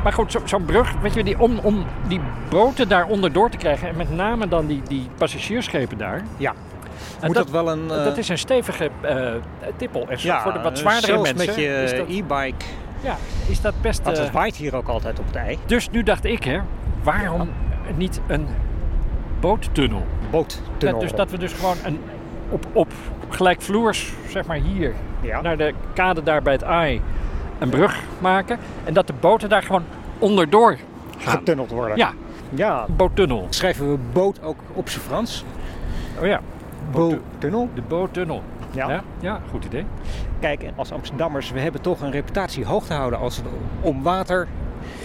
Maar 0.06 0.14
goed, 0.14 0.32
zo- 0.32 0.42
zo'n 0.44 0.66
brug, 0.66 0.94
weet 1.02 1.14
je, 1.14 1.24
die, 1.24 1.40
om, 1.40 1.60
om 1.64 1.86
die 2.08 2.20
boten 2.50 2.88
daar 2.88 3.06
onderdoor 3.08 3.50
te 3.50 3.58
krijgen... 3.58 3.88
en 3.88 3.96
met 3.98 4.10
name 4.16 4.48
dan 4.48 4.66
die, 4.66 4.82
die 4.88 5.08
passagiersschepen 5.18 5.98
daar... 5.98 6.22
Ja. 6.38 6.54
En 7.20 7.26
Moet 7.28 7.36
dat 7.36 7.50
wel 7.50 7.72
een... 7.72 7.92
eh, 7.92 8.04
dat 8.04 8.18
is 8.18 8.30
een 8.30 8.38
stevige 8.38 8.90
eh 9.02 9.34
tippel. 9.78 10.06
En 10.10 10.18
ja, 10.20 10.42
voor 10.42 10.54
de 10.54 10.60
wat 10.60 10.72
eh, 10.72 10.78
zwaardere 10.78 11.22
mensen 11.22 11.46
met 11.46 11.56
je 11.56 12.06
e-bike. 12.08 12.66
ja, 13.04 13.16
is 13.48 13.62
dat 13.62 13.74
best... 13.82 14.04
Want 14.04 14.18
eh, 14.18 14.24
het 14.24 14.32
waait 14.34 14.56
hier 14.56 14.76
ook 14.76 14.88
altijd 14.88 15.20
op 15.20 15.26
het 15.26 15.36
ei. 15.36 15.58
dus 15.66 15.90
nu 15.90 16.04
dacht 16.04 16.26
ik, 16.26 16.44
hè, 16.44 16.60
waarom 17.04 17.50
niet 17.96 18.22
een 18.28 18.48
boottunnel? 19.40 20.06
Boottunnel. 20.30 20.68
Dat, 20.80 21.00
dus 21.02 21.12
dat 21.12 21.32
we 21.32 21.38
dus 21.38 21.54
gewoon 21.54 21.78
een, 21.84 22.00
op, 22.50 22.66
op 22.74 22.92
gelijkvloers, 23.30 24.14
zeg 24.30 24.46
maar 24.46 24.58
hier, 24.58 24.94
Ja. 25.22 25.42
naar 25.42 25.58
de 25.58 25.74
kade 25.94 26.24
daar 26.24 26.42
bij 26.42 26.54
het 26.54 26.64
AI, 26.64 27.02
een 27.60 27.70
brug 27.70 28.02
maken. 28.20 28.60
En 28.84 28.94
dat 28.94 29.08
de 29.08 29.14
boten 29.20 29.50
daar 29.50 29.64
gewoon 29.64 29.84
onderdoor 30.20 30.78
gaan. 31.18 31.38
getunneld 31.38 31.72
worden. 31.72 31.98
Ja, 31.98 32.12
Ja. 32.50 32.86
boottunnel. 32.90 33.48
Schrijven 33.50 33.92
we 33.92 33.98
boot 34.14 34.42
ook 34.44 34.58
op 34.74 34.90
zijn 34.90 35.04
Frans? 35.04 35.46
Oh 36.20 36.26
ja, 36.26 36.40
Boottunnel? 36.92 37.70
de 37.74 37.82
boottunnel. 37.82 38.44
Ja. 38.72 38.90
Ja, 38.90 39.04
ja, 39.20 39.40
goed 39.50 39.66
idee. 39.66 39.86
Kijk, 40.40 40.64
en 40.64 40.74
als 40.76 40.92
Amsterdammers, 40.92 41.52
we 41.52 41.60
hebben 41.60 41.82
toch 41.82 42.02
een 42.02 42.12
reputatie 42.12 42.66
hoog 42.66 42.86
te 42.86 42.94
houden 42.94 43.20
als 43.20 43.36
het 43.38 43.46
om 43.82 44.04
water, 44.04 44.48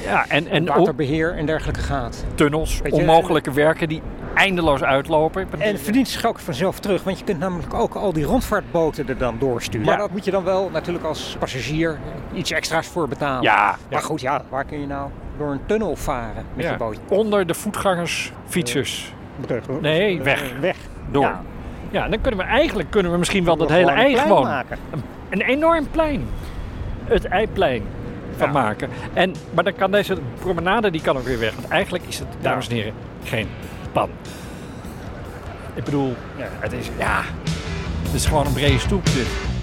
Ja, 0.05 0.25
en, 0.29 0.47
en 0.49 0.67
waterbeheer 0.67 1.35
en 1.37 1.47
dergelijke 1.47 1.81
gaat. 1.81 2.25
tunnels, 2.35 2.81
je, 2.85 2.93
onmogelijke 2.93 3.53
werken 3.53 3.89
die 3.89 4.03
eindeloos 4.35 4.83
uitlopen. 4.83 5.47
En 5.59 5.73
het 5.73 5.81
verdient 5.81 6.09
zich 6.09 6.27
ook 6.27 6.39
vanzelf 6.39 6.79
terug, 6.81 7.03
want 7.03 7.19
je 7.19 7.25
kunt 7.25 7.39
namelijk 7.39 7.75
ook 7.75 7.95
al 7.95 8.13
die 8.13 8.25
rondvaartboten 8.25 9.09
er 9.09 9.19
dan 9.19 9.37
doorsturen. 9.39 9.87
Ja. 9.87 9.93
Maar 9.93 10.01
dat 10.01 10.11
moet 10.11 10.25
je 10.25 10.31
dan 10.31 10.45
wel 10.45 10.71
natuurlijk 10.73 11.05
als 11.05 11.37
passagier 11.39 11.99
iets 12.33 12.51
extra's 12.51 12.87
voor 12.87 13.09
betalen. 13.09 13.43
Ja, 13.43 13.77
Maar 13.91 14.03
goed, 14.03 14.21
ja, 14.21 14.43
waar 14.49 14.65
kun 14.65 14.81
je 14.81 14.87
nou 14.87 15.11
door 15.39 15.51
een 15.51 15.61
tunnel 15.67 15.97
varen 15.97 16.45
met 16.55 16.65
je 16.69 16.77
bootje? 16.77 17.01
onder 17.09 17.47
de 17.47 17.55
voetgangers, 17.55 18.33
fietsers, 18.49 19.13
Terug. 19.47 19.65
Nee, 19.81 20.19
Eh, 20.19 20.25
weg. 20.25 20.53
Weg. 20.61 20.77
door. 21.11 21.33
Ja. 21.91 22.09
Dan 22.09 22.21
kunnen 22.21 22.41
we 22.41 22.47
eigenlijk 22.47 22.91
kunnen 22.91 23.13
we 23.13 23.19
misschien 23.19 23.45
wel 23.45 23.57
dat 23.57 23.69
hele 23.69 23.91
ei 23.91 24.17
gewoon 24.17 24.43
maken. 24.43 24.79
een, 24.91 25.03
een 25.29 25.41
enorm 25.41 25.87
plein, 25.91 26.27
het 27.05 27.25
eiplein 27.25 27.83
van 28.41 28.53
maken. 28.53 28.89
En, 29.13 29.35
maar 29.55 29.65
dan 29.65 29.75
kan 29.75 29.91
deze 29.91 30.19
promenade 30.39 30.91
die 30.91 31.01
kan 31.01 31.17
ook 31.17 31.25
weer 31.25 31.39
weg. 31.39 31.55
Want 31.55 31.69
eigenlijk 31.69 32.05
is 32.07 32.19
het, 32.19 32.29
dames 32.41 32.69
en 32.69 32.75
heren, 32.75 32.93
geen 33.25 33.49
pan. 33.93 34.11
Ik 35.75 35.85
bedoel, 35.85 36.17
ja, 36.37 36.49
het 36.61 36.73
is 36.73 36.91
ja, 36.99 37.23
het 38.03 38.15
is 38.15 38.27
gewoon 38.27 38.47
een 38.47 38.53
brede 38.53 38.79
stoep 38.79 39.05
dit. 39.05 39.60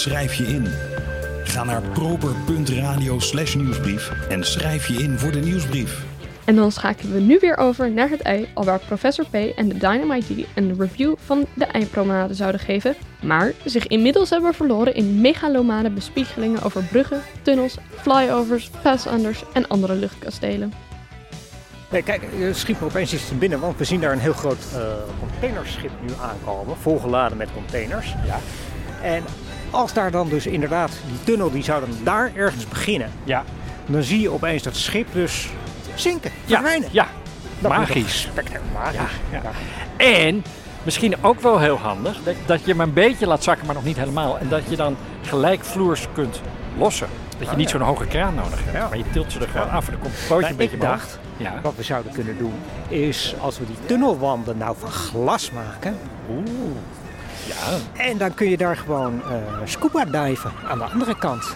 Schrijf 0.00 0.34
je 0.34 0.44
in. 0.44 0.66
Ga 1.44 1.64
naar 1.64 1.82
proper.radio 1.82 3.18
slash 3.18 3.54
nieuwsbrief 3.54 4.12
en 4.28 4.44
schrijf 4.44 4.88
je 4.88 4.94
in 4.94 5.18
voor 5.18 5.32
de 5.32 5.40
nieuwsbrief. 5.40 6.04
En 6.44 6.56
dan 6.56 6.72
schakelen 6.72 7.14
we 7.14 7.20
nu 7.20 7.38
weer 7.40 7.56
over 7.56 7.90
naar 7.90 8.08
het 8.08 8.20
ei, 8.20 8.48
alwaar 8.54 8.78
professor 8.78 9.24
P 9.30 9.34
en 9.34 9.68
de 9.68 9.78
Dynamite 9.78 10.34
D 10.34 10.46
een 10.54 10.74
review 10.78 11.14
van 11.24 11.46
de 11.54 11.64
eindpromenade 11.64 12.34
zouden 12.34 12.60
geven, 12.60 12.94
maar 13.22 13.52
zich 13.64 13.86
inmiddels 13.86 14.30
hebben 14.30 14.54
verloren 14.54 14.94
in 14.94 15.20
megalomane 15.20 15.90
bespiegelingen 15.90 16.62
over 16.62 16.82
bruggen, 16.82 17.22
tunnels, 17.42 17.76
flyovers, 18.00 18.70
pass-unders 18.82 19.42
en 19.52 19.68
andere 19.68 19.94
luchtkastelen. 19.94 20.72
Nee, 21.90 22.02
kijk, 22.02 22.22
eh, 22.22 22.54
schiet 22.54 22.80
me 22.80 22.86
opeens 22.86 23.12
iets 23.14 23.28
te 23.28 23.34
binnen, 23.34 23.60
want 23.60 23.78
we 23.78 23.84
zien 23.84 24.00
daar 24.00 24.12
een 24.12 24.18
heel 24.18 24.32
groot 24.32 24.64
eh, 24.74 24.80
containerschip 25.20 25.90
nu 26.00 26.08
aankomen, 26.20 26.76
volgeladen 26.76 27.36
met 27.38 27.48
containers. 27.54 28.14
Ja. 28.26 28.38
En 29.02 29.24
als 29.70 29.92
daar 29.92 30.10
dan 30.10 30.28
dus 30.28 30.46
inderdaad, 30.46 30.90
die 31.06 31.24
tunnel 31.24 31.50
die 31.50 31.62
zou 31.62 31.80
dan 31.80 31.96
daar 32.02 32.30
ergens 32.34 32.68
beginnen, 32.68 33.10
Ja. 33.24 33.44
dan 33.86 34.02
zie 34.02 34.20
je 34.20 34.30
opeens 34.30 34.62
dat 34.62 34.76
schip 34.76 35.08
dus 35.12 35.48
zinken, 35.94 36.30
Ja, 36.44 36.54
verdwijnen. 36.54 36.88
ja. 36.92 37.06
Moet 37.58 37.70
magisch. 37.70 38.28
magisch. 38.74 39.00
Ja, 39.30 39.40
En 39.96 40.44
misschien 40.82 41.14
ook 41.24 41.40
wel 41.40 41.58
heel 41.58 41.78
handig 41.78 42.22
dat, 42.24 42.34
dat 42.46 42.60
je 42.64 42.70
hem 42.70 42.80
een 42.80 42.92
beetje 42.92 43.26
laat 43.26 43.42
zakken, 43.42 43.66
maar 43.66 43.74
nog 43.74 43.84
niet 43.84 43.96
helemaal. 43.96 44.38
En 44.38 44.48
dat 44.48 44.62
je 44.68 44.76
dan 44.76 44.96
gelijkvloers 45.22 46.06
kunt 46.14 46.40
lossen. 46.78 47.08
Dat 47.28 47.40
je 47.48 47.52
Ah, 47.54 47.56
niet 47.56 47.70
ja. 47.70 47.78
zo'n 47.78 47.86
hoge 47.86 48.06
kraan 48.06 48.34
nodig 48.34 48.58
hebt. 48.64 48.76
Ja. 48.76 48.88
Maar 48.88 48.98
je 48.98 49.04
tilt 49.12 49.32
ze 49.32 49.38
er 49.40 49.48
gewoon 49.48 49.70
af 49.70 49.84
en 49.86 49.92
dan 49.92 50.00
komt 50.00 50.14
het 50.16 50.28
bootje 50.28 50.40
Maar 50.42 50.50
een 50.50 50.56
beetje 50.56 50.76
ik 50.76 50.82
dacht, 50.82 51.18
Ja. 51.36 51.60
wat 51.62 51.74
we 51.76 51.82
zouden 51.82 52.12
kunnen 52.12 52.38
doen, 52.38 52.52
is 52.88 53.34
als 53.40 53.58
we 53.58 53.66
die 53.66 53.76
tunnelwanden 53.86 54.56
nou 54.58 54.76
van 54.78 54.90
glas 54.90 55.50
maken. 55.50 55.96
Oeh. 56.30 56.44
Ja. 57.46 58.02
En 58.04 58.18
dan 58.18 58.34
kun 58.34 58.50
je 58.50 58.56
daar 58.56 58.76
gewoon 58.76 59.20
eh, 59.30 59.36
scuba 59.64 60.04
diven 60.04 60.52
aan 60.68 60.78
de 60.78 60.84
andere 60.84 61.16
kant. 61.18 61.54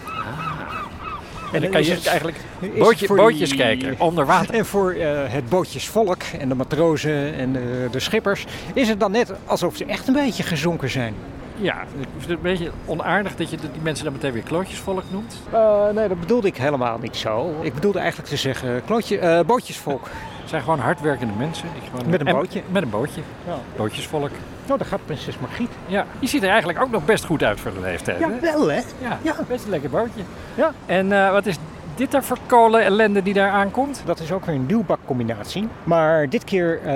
En 1.52 1.60
dan 1.60 1.70
kan 1.70 1.80
is 1.80 1.86
je 1.86 1.92
het- 1.94 2.06
eigenlijk 2.06 2.36
is 2.60 2.78
bootje, 2.78 3.06
bootjes 3.14 3.48
die- 3.48 3.58
kijken 3.58 3.94
onder 3.98 4.26
water. 4.26 4.54
En 4.54 4.66
voor 4.66 4.90
eh, 4.92 5.08
het 5.26 5.48
bootjesvolk 5.48 6.22
en 6.38 6.48
de 6.48 6.54
matrozen 6.54 7.34
en 7.34 7.52
de, 7.52 7.88
de 7.90 8.00
schippers 8.00 8.44
is 8.72 8.88
het 8.88 9.00
dan 9.00 9.10
net 9.10 9.32
alsof 9.46 9.76
ze 9.76 9.84
echt 9.84 10.08
een 10.08 10.14
beetje 10.14 10.42
gezonken 10.42 10.90
zijn. 10.90 11.14
Ja, 11.56 11.80
ik 11.82 11.86
vind 12.16 12.20
het 12.20 12.30
een 12.30 12.38
beetje 12.42 12.70
onaardig 12.86 13.36
dat 13.36 13.50
je 13.50 13.56
die 13.56 13.68
mensen 13.82 14.04
dan 14.04 14.12
meteen 14.12 14.32
weer 14.32 14.42
klootjesvolk 14.42 15.02
noemt. 15.10 15.36
Eh, 15.52 15.88
nee, 15.94 16.08
dat 16.08 16.20
bedoelde 16.20 16.46
ik 16.48 16.56
helemaal 16.56 16.98
niet 16.98 17.16
zo. 17.16 17.54
Ik 17.62 17.74
bedoelde 17.74 17.98
eigenlijk 17.98 18.28
te 18.28 18.36
zeggen 18.36 18.82
klootje, 18.86 19.18
eh, 19.18 19.40
bootjesvolk. 19.46 20.08
Het 20.44 20.52
zijn 20.52 20.62
gewoon 20.62 20.78
hardwerkende 20.78 21.32
mensen. 21.38 21.68
Ik 21.74 21.82
gewoon, 21.90 22.10
Met 22.10 22.20
een 22.20 22.26
en- 22.26 22.34
bootje. 22.34 22.62
Met 22.70 22.82
een 22.82 22.90
bootje. 22.90 23.20
Ja. 23.46 23.54
Bootjesvolk. 23.76 24.30
Nou, 24.66 24.78
daar 24.78 24.88
gaat 24.88 25.04
prinses 25.04 25.38
Margriet. 25.38 25.70
Ja, 25.86 26.06
die 26.18 26.28
ziet 26.28 26.42
er 26.42 26.48
eigenlijk 26.48 26.80
ook 26.82 26.90
nog 26.90 27.04
best 27.04 27.24
goed 27.24 27.42
uit 27.42 27.60
voor 27.60 27.72
de 27.74 27.80
leeftijd. 27.80 28.18
Ja, 28.18 28.28
hè? 28.30 28.40
wel 28.40 28.68
hè? 28.70 28.80
Ja, 28.98 29.18
Ja. 29.22 29.34
best 29.48 29.64
een 29.64 29.70
lekker 29.70 29.90
bootje. 29.90 30.20
Ja. 30.54 30.70
En 30.86 31.12
eh, 31.12 31.30
wat 31.30 31.46
is 31.46 31.56
dit 31.94 32.10
daar 32.10 32.24
voor 32.24 32.38
kolen 32.46 32.82
ellende 32.84 33.22
die 33.22 33.34
daar 33.34 33.50
aankomt? 33.50 34.02
Dat 34.04 34.18
is 34.20 34.32
ook 34.32 34.44
weer 34.44 34.54
een 34.54 34.66
nieuwbakcombinatie. 34.66 35.68
Maar 35.84 36.28
dit 36.28 36.44
keer 36.44 36.80
eh, 36.84 36.94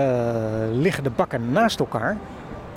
liggen 0.72 1.02
de 1.04 1.10
bakken 1.10 1.52
naast 1.52 1.78
elkaar. 1.78 2.16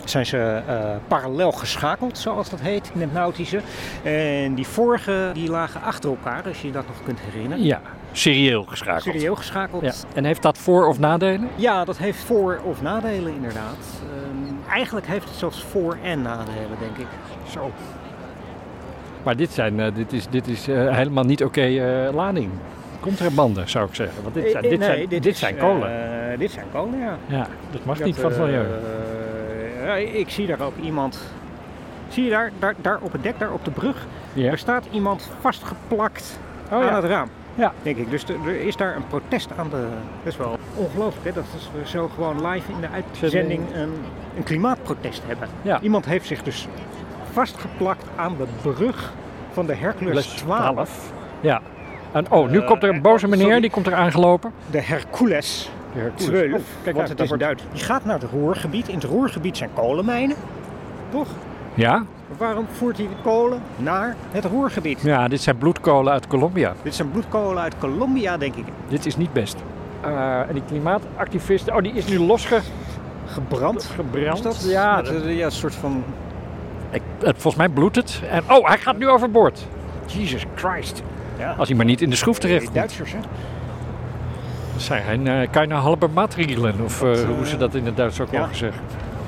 Zijn 0.06 0.26
ze 0.26 0.62
eh, 0.68 0.76
parallel 1.08 1.52
geschakeld, 1.52 2.18
zoals 2.18 2.50
dat 2.50 2.60
heet 2.60 2.92
in 2.94 3.02
het 3.02 3.14
nautische. 3.14 3.62
En 4.04 4.54
die 4.56 4.68
vorige 4.68 5.30
die 5.34 5.50
lagen 5.50 5.82
achter 5.82 6.10
elkaar, 6.10 6.44
als 6.48 6.62
je 6.62 6.68
je 6.68 6.74
dat 6.74 6.88
nog 6.88 7.04
kunt 7.06 7.20
herinneren. 7.20 7.64
Ja, 7.66 7.82
serieel 8.12 8.64
geschakeld. 8.64 9.04
Serieel 9.04 9.36
geschakeld. 9.36 9.82
Ja. 9.84 9.92
En 10.14 10.26
heeft 10.26 10.42
dat 10.42 10.58
voor- 10.58 10.88
of 10.88 11.00
nadelen? 11.00 11.50
Ja, 11.56 11.86
dat 11.86 11.98
heeft 11.98 12.24
voor- 12.24 12.60
of 12.64 12.82
nadelen 12.82 13.34
inderdaad. 13.34 13.78
Ehm, 14.12 14.72
eigenlijk 14.72 15.08
heeft 15.08 15.26
het 15.30 15.38
zelfs 15.38 15.64
voor- 15.64 15.98
en 16.04 16.22
nadelen, 16.22 16.78
denk 16.80 16.98
ik. 16.98 17.08
Zo. 17.50 17.72
Maar 19.24 19.36
dit, 19.36 19.52
zijn, 19.52 19.80
eh, 19.80 19.96
dit 19.96 20.14
is, 20.14 20.28
dit 20.30 20.48
is 20.48 20.68
eh, 20.68 20.96
helemaal 20.96 21.24
niet 21.24 21.44
oké 21.44 21.62
eh, 21.62 22.14
lading. 22.14 22.50
Contrabanden 23.00 23.70
zou 23.70 23.88
ik 23.88 23.96
zeggen. 23.96 24.24
Want 24.24 24.36
dit 24.36 24.52
zijn, 24.52 24.64
dit 24.64 24.80
nee, 24.80 24.88
zijn, 24.96 25.08
dit, 25.10 25.26
is, 25.26 25.40
zijn 25.40 25.58
kolen. 25.58 26.32
eh, 26.32 26.38
dit 26.40 26.52
zijn 26.52 26.66
kolen, 26.72 27.00
ja. 27.00 27.18
ja, 27.28 27.48
dat 27.72 27.86
mag 27.86 27.98
Dat, 27.98 28.06
niet 28.06 28.16
van 28.16 28.32
het 28.32 28.40
milieu. 28.40 28.66
ja, 29.84 29.96
ik 29.96 30.30
zie 30.30 30.48
daar 30.48 30.60
ook 30.62 30.78
iemand. 30.84 31.20
Zie 32.10 32.24
je 32.24 32.30
daar, 32.30 32.52
daar, 32.60 32.76
daar 32.82 33.00
op 33.02 33.12
het 33.12 33.24
dek, 33.24 33.40
daar 33.40 33.52
op 33.52 33.66
de 33.66 33.72
brug? 33.72 34.06
Ja. 34.34 34.52
Er 34.52 34.58
staat 34.58 34.86
iemand 34.92 35.30
vastgeplakt 35.40 36.40
Oh, 36.72 36.74
aan 36.78 36.86
ja. 36.86 36.96
het 36.96 37.04
raam. 37.06 37.30
Ja. 37.56 37.74
Denk 37.84 37.98
ik. 37.98 38.10
Dus 38.10 38.24
er 38.46 38.62
is 38.62 38.76
daar 38.76 38.96
een 38.96 39.08
protest 39.08 39.50
aan 39.58 39.70
de. 39.70 39.88
Dat 40.24 40.34
is 40.34 40.38
wel 40.38 40.58
ongelooflijk, 40.76 41.26
hè? 41.26 41.32
Dat 41.34 41.46
we 41.82 41.88
zo 41.88 42.08
gewoon 42.14 42.48
live 42.48 42.72
in 42.72 42.82
de 42.82 42.88
uitzending 42.90 43.62
een, 43.74 43.94
een 44.38 44.44
klimaatprotest 44.44 45.22
hebben. 45.26 45.48
Ja. 45.62 45.80
Iemand 45.82 46.06
heeft 46.06 46.28
zich 46.28 46.44
dus 46.44 46.68
vastgeplakt 47.32 48.06
aan 48.16 48.36
de 48.38 48.46
brug 48.62 49.14
van 49.52 49.66
de 49.66 49.76
Hercules 49.76 50.14
Les 50.16 50.28
12. 50.28 51.12
Ja. 51.42 51.62
En 52.12 52.32
oh, 52.32 52.50
nu 52.50 52.60
Eh, 52.60 52.68
komt 52.68 52.84
er 52.84 52.90
een 52.90 53.02
boze 53.02 53.28
meneer, 53.28 53.46
sorry. 53.46 53.62
die 53.62 53.70
komt 53.70 53.88
er 53.88 53.94
aangelopen. 53.96 54.52
De 54.72 54.82
Hercules. 54.82 55.70
De 55.94 56.00
Hercules. 56.00 56.26
12. 56.50 56.54
Oh, 56.62 56.68
kijk, 56.84 56.96
want 56.96 57.10
het 57.10 57.20
is 57.20 57.28
wordt- 57.28 57.44
Duits. 57.44 57.64
Die 57.74 57.84
gaat 57.84 58.06
naar 58.06 58.20
het 58.20 58.30
Roergebied. 58.32 58.88
In 58.88 58.96
het 58.96 59.04
Roergebied 59.04 59.58
zijn 59.58 59.70
kolenmijnen. 59.74 60.36
Toch? 61.10 61.28
Ja? 61.82 62.06
Waarom 62.38 62.66
voert 62.72 62.98
hij 62.98 63.08
de 63.08 63.22
kolen 63.24 63.62
naar 63.78 64.16
het 64.32 64.46
Roergebied? 64.46 65.02
Ja, 65.02 65.28
dit 65.28 65.42
zijn 65.42 65.58
bloedkolen 65.58 66.14
uit 66.14 66.28
Colombia. 66.28 66.74
Dit 66.84 66.96
zijn 66.96 67.12
bloedkolen 67.12 67.64
uit 67.64 67.78
Colombia, 67.80 68.38
denk 68.38 68.56
ik. 68.56 68.66
Dit 68.88 69.06
is 69.06 69.18
niet 69.18 69.34
best. 69.34 69.56
Eh, 70.02 70.40
en 70.40 70.54
die 70.54 70.64
klimaatactivist, 70.68 71.72
oh, 71.72 71.78
die 71.78 71.94
is 71.94 72.08
nu 72.08 72.20
losge... 72.20 72.60
Gebrand? 73.26 73.86
Gebrand? 73.86 74.38
Is 74.38 74.42
dat? 74.42 74.66
Ja, 74.70 75.02
Met, 75.02 75.24
ja, 75.26 75.46
een 75.46 75.52
soort 75.52 75.76
van... 75.76 76.04
Ik, 76.92 77.02
het, 77.20 77.34
volgens 77.38 77.56
mij 77.56 77.70
bloedt 77.70 77.96
het. 77.96 78.22
En, 78.30 78.44
oh, 78.50 78.68
hij 78.68 78.78
gaat 78.78 78.98
nu 78.98 79.10
overboord. 79.10 79.68
Jesus 80.06 80.46
Christ. 80.56 81.04
Ja. 81.38 81.56
Als 81.58 81.68
hij 81.68 81.78
maar 81.78 81.86
niet 81.86 82.02
in 82.02 82.10
de 82.10 82.16
schroef 82.16 82.40
terecht 82.40 82.64
komt. 82.64 82.76
Duitsers, 82.76 83.12
hè? 83.12 83.20
Dat 84.74 84.82
zijn 84.82 85.04
geen 85.04 85.26
uh, 85.26 85.48
keine 85.52 85.74
halbe 85.74 86.08
maatregelen, 86.08 86.76
of 86.84 87.04
eh, 87.04 87.22
hoe 87.38 87.46
ze 87.46 87.58
dat 87.58 87.76
in 87.76 87.86
het 87.86 87.98
Duits 87.98 88.20
ook 88.20 88.32
ja. 88.32 88.40
mogen 88.40 88.56
zeggen. 88.56 88.82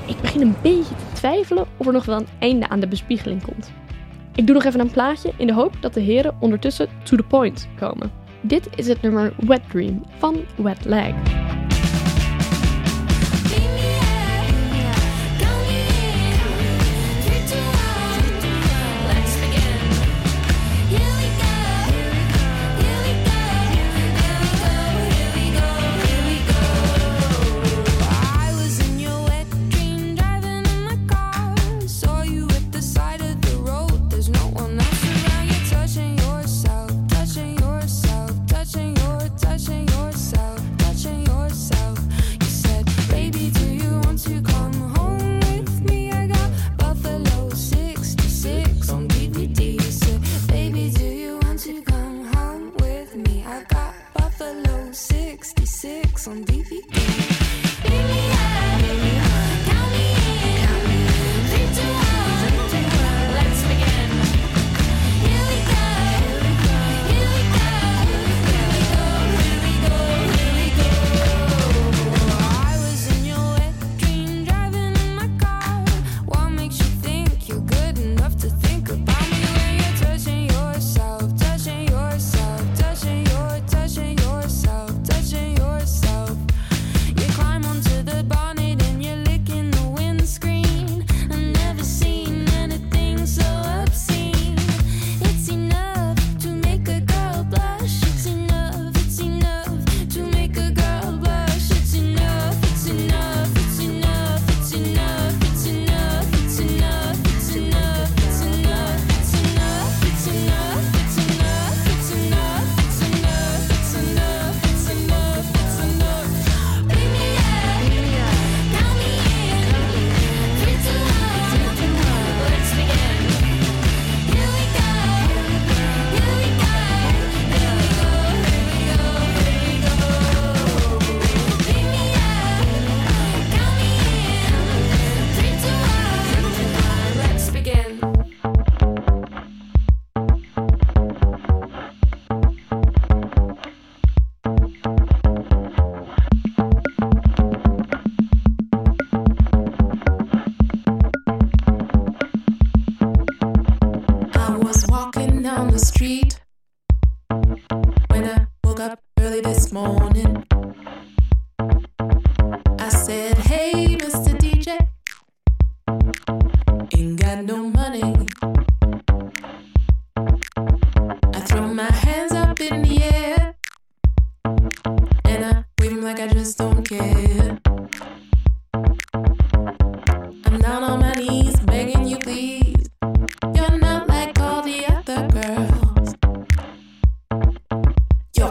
Ik 0.06 0.20
begin 0.20 0.40
een 0.40 0.56
beetje 0.62 0.94
te 0.96 1.12
twijfelen 1.12 1.66
of 1.76 1.86
er 1.86 1.92
nog 1.92 2.04
wel 2.04 2.16
een 2.16 2.26
einde 2.38 2.68
aan 2.68 2.80
de 2.80 2.88
bespiegeling 2.88 3.42
komt. 3.42 3.72
Ik 4.34 4.46
doe 4.46 4.54
nog 4.54 4.64
even 4.64 4.80
een 4.80 4.90
plaatje 4.90 5.32
in 5.36 5.46
de 5.46 5.52
hoop 5.52 5.76
dat 5.80 5.94
de 5.94 6.00
heren 6.00 6.36
ondertussen 6.40 6.88
to 7.02 7.16
the 7.16 7.22
point 7.22 7.68
komen. 7.78 8.12
Dit 8.40 8.68
is 8.76 8.88
het 8.88 9.02
nummer 9.02 9.34
Wet 9.36 9.62
Dream 9.70 10.04
van 10.18 10.36
Wet 10.56 10.84
Leg. 10.84 11.14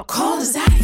Cold 0.04 0.42
as 0.42 0.56
ice. 0.56 0.83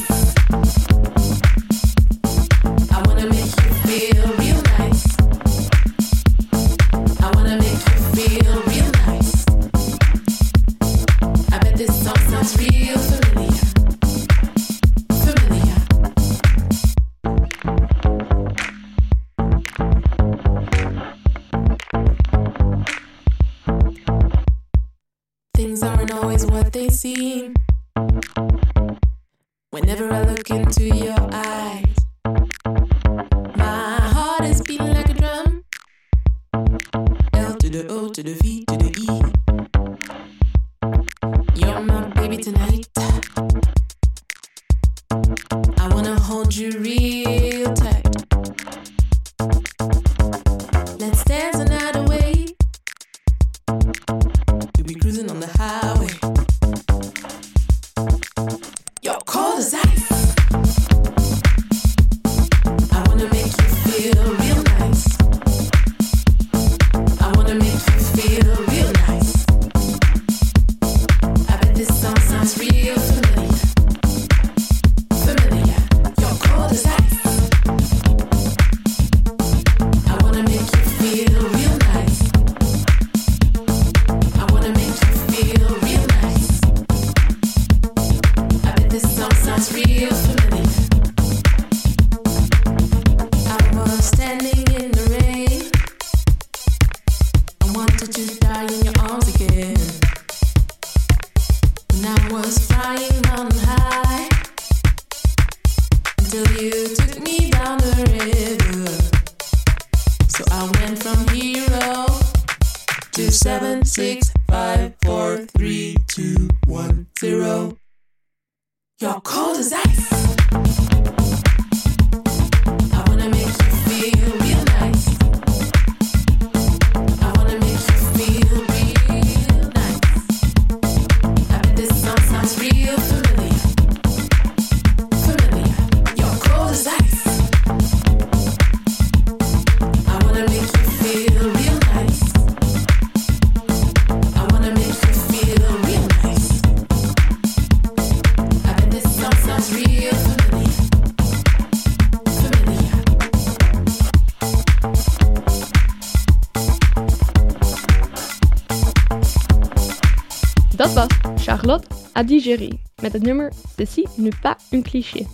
Met 163.02 163.14
het 163.14 163.22
nummer 163.22 163.52
Ceci 163.76 164.06
n'est 164.16 164.40
pas 164.42 164.56
un 164.72 164.82
cliché. 164.82 165.26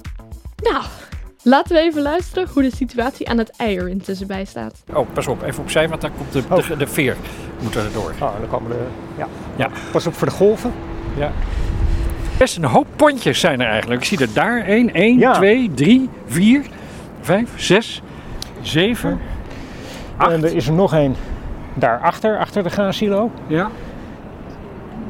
Nou, 0.64 0.84
laten 1.44 1.76
we 1.76 1.82
even 1.82 2.02
luisteren 2.02 2.48
hoe 2.54 2.62
de 2.62 2.76
situatie 2.76 3.30
aan 3.30 3.38
het 3.38 3.50
eier 3.58 3.90
intussen 3.90 4.28
bij 4.28 4.46
staat. 4.46 4.84
Oh, 4.94 5.08
pas 5.14 5.28
op, 5.28 5.42
even 5.42 5.64
opzij, 5.64 5.90
want 5.90 6.02
daar 6.02 6.12
komt 6.12 6.34
de, 6.34 6.44
de, 6.68 6.78
de 6.78 6.88
veer 6.88 7.16
moet 7.62 7.76
er 7.76 7.92
door. 7.94 8.14
Oh, 8.20 8.40
dan 8.40 8.50
komen 8.50 8.72
de... 8.72 8.86
Ja. 9.18 9.28
Ja. 9.56 9.70
Pas 9.92 10.08
op 10.08 10.14
voor 10.14 10.28
de 10.28 10.34
golven. 10.34 10.72
Ja. 11.18 11.32
Best 12.38 12.58
een 12.58 12.64
hoop 12.64 12.88
pontjes 12.96 13.40
zijn 13.40 13.62
er 13.62 13.68
eigenlijk. 13.68 14.02
Ik 14.02 14.08
zie 14.08 14.20
er 14.20 14.34
daar 14.34 14.66
1, 14.66 14.94
1, 14.94 15.18
Ja. 15.18 15.34
2, 15.34 15.72
3, 15.74 16.10
4, 16.26 16.66
5, 17.22 17.50
6, 17.56 18.02
7. 18.62 19.20
En 20.18 20.44
er 20.44 20.56
is 20.56 20.68
er 20.68 20.74
nog 20.74 20.94
een 20.94 21.16
daarachter, 21.74 22.40
achter 22.40 22.64
de 22.64 22.70
graansilo. 22.70 23.32
Ja. 23.48 23.70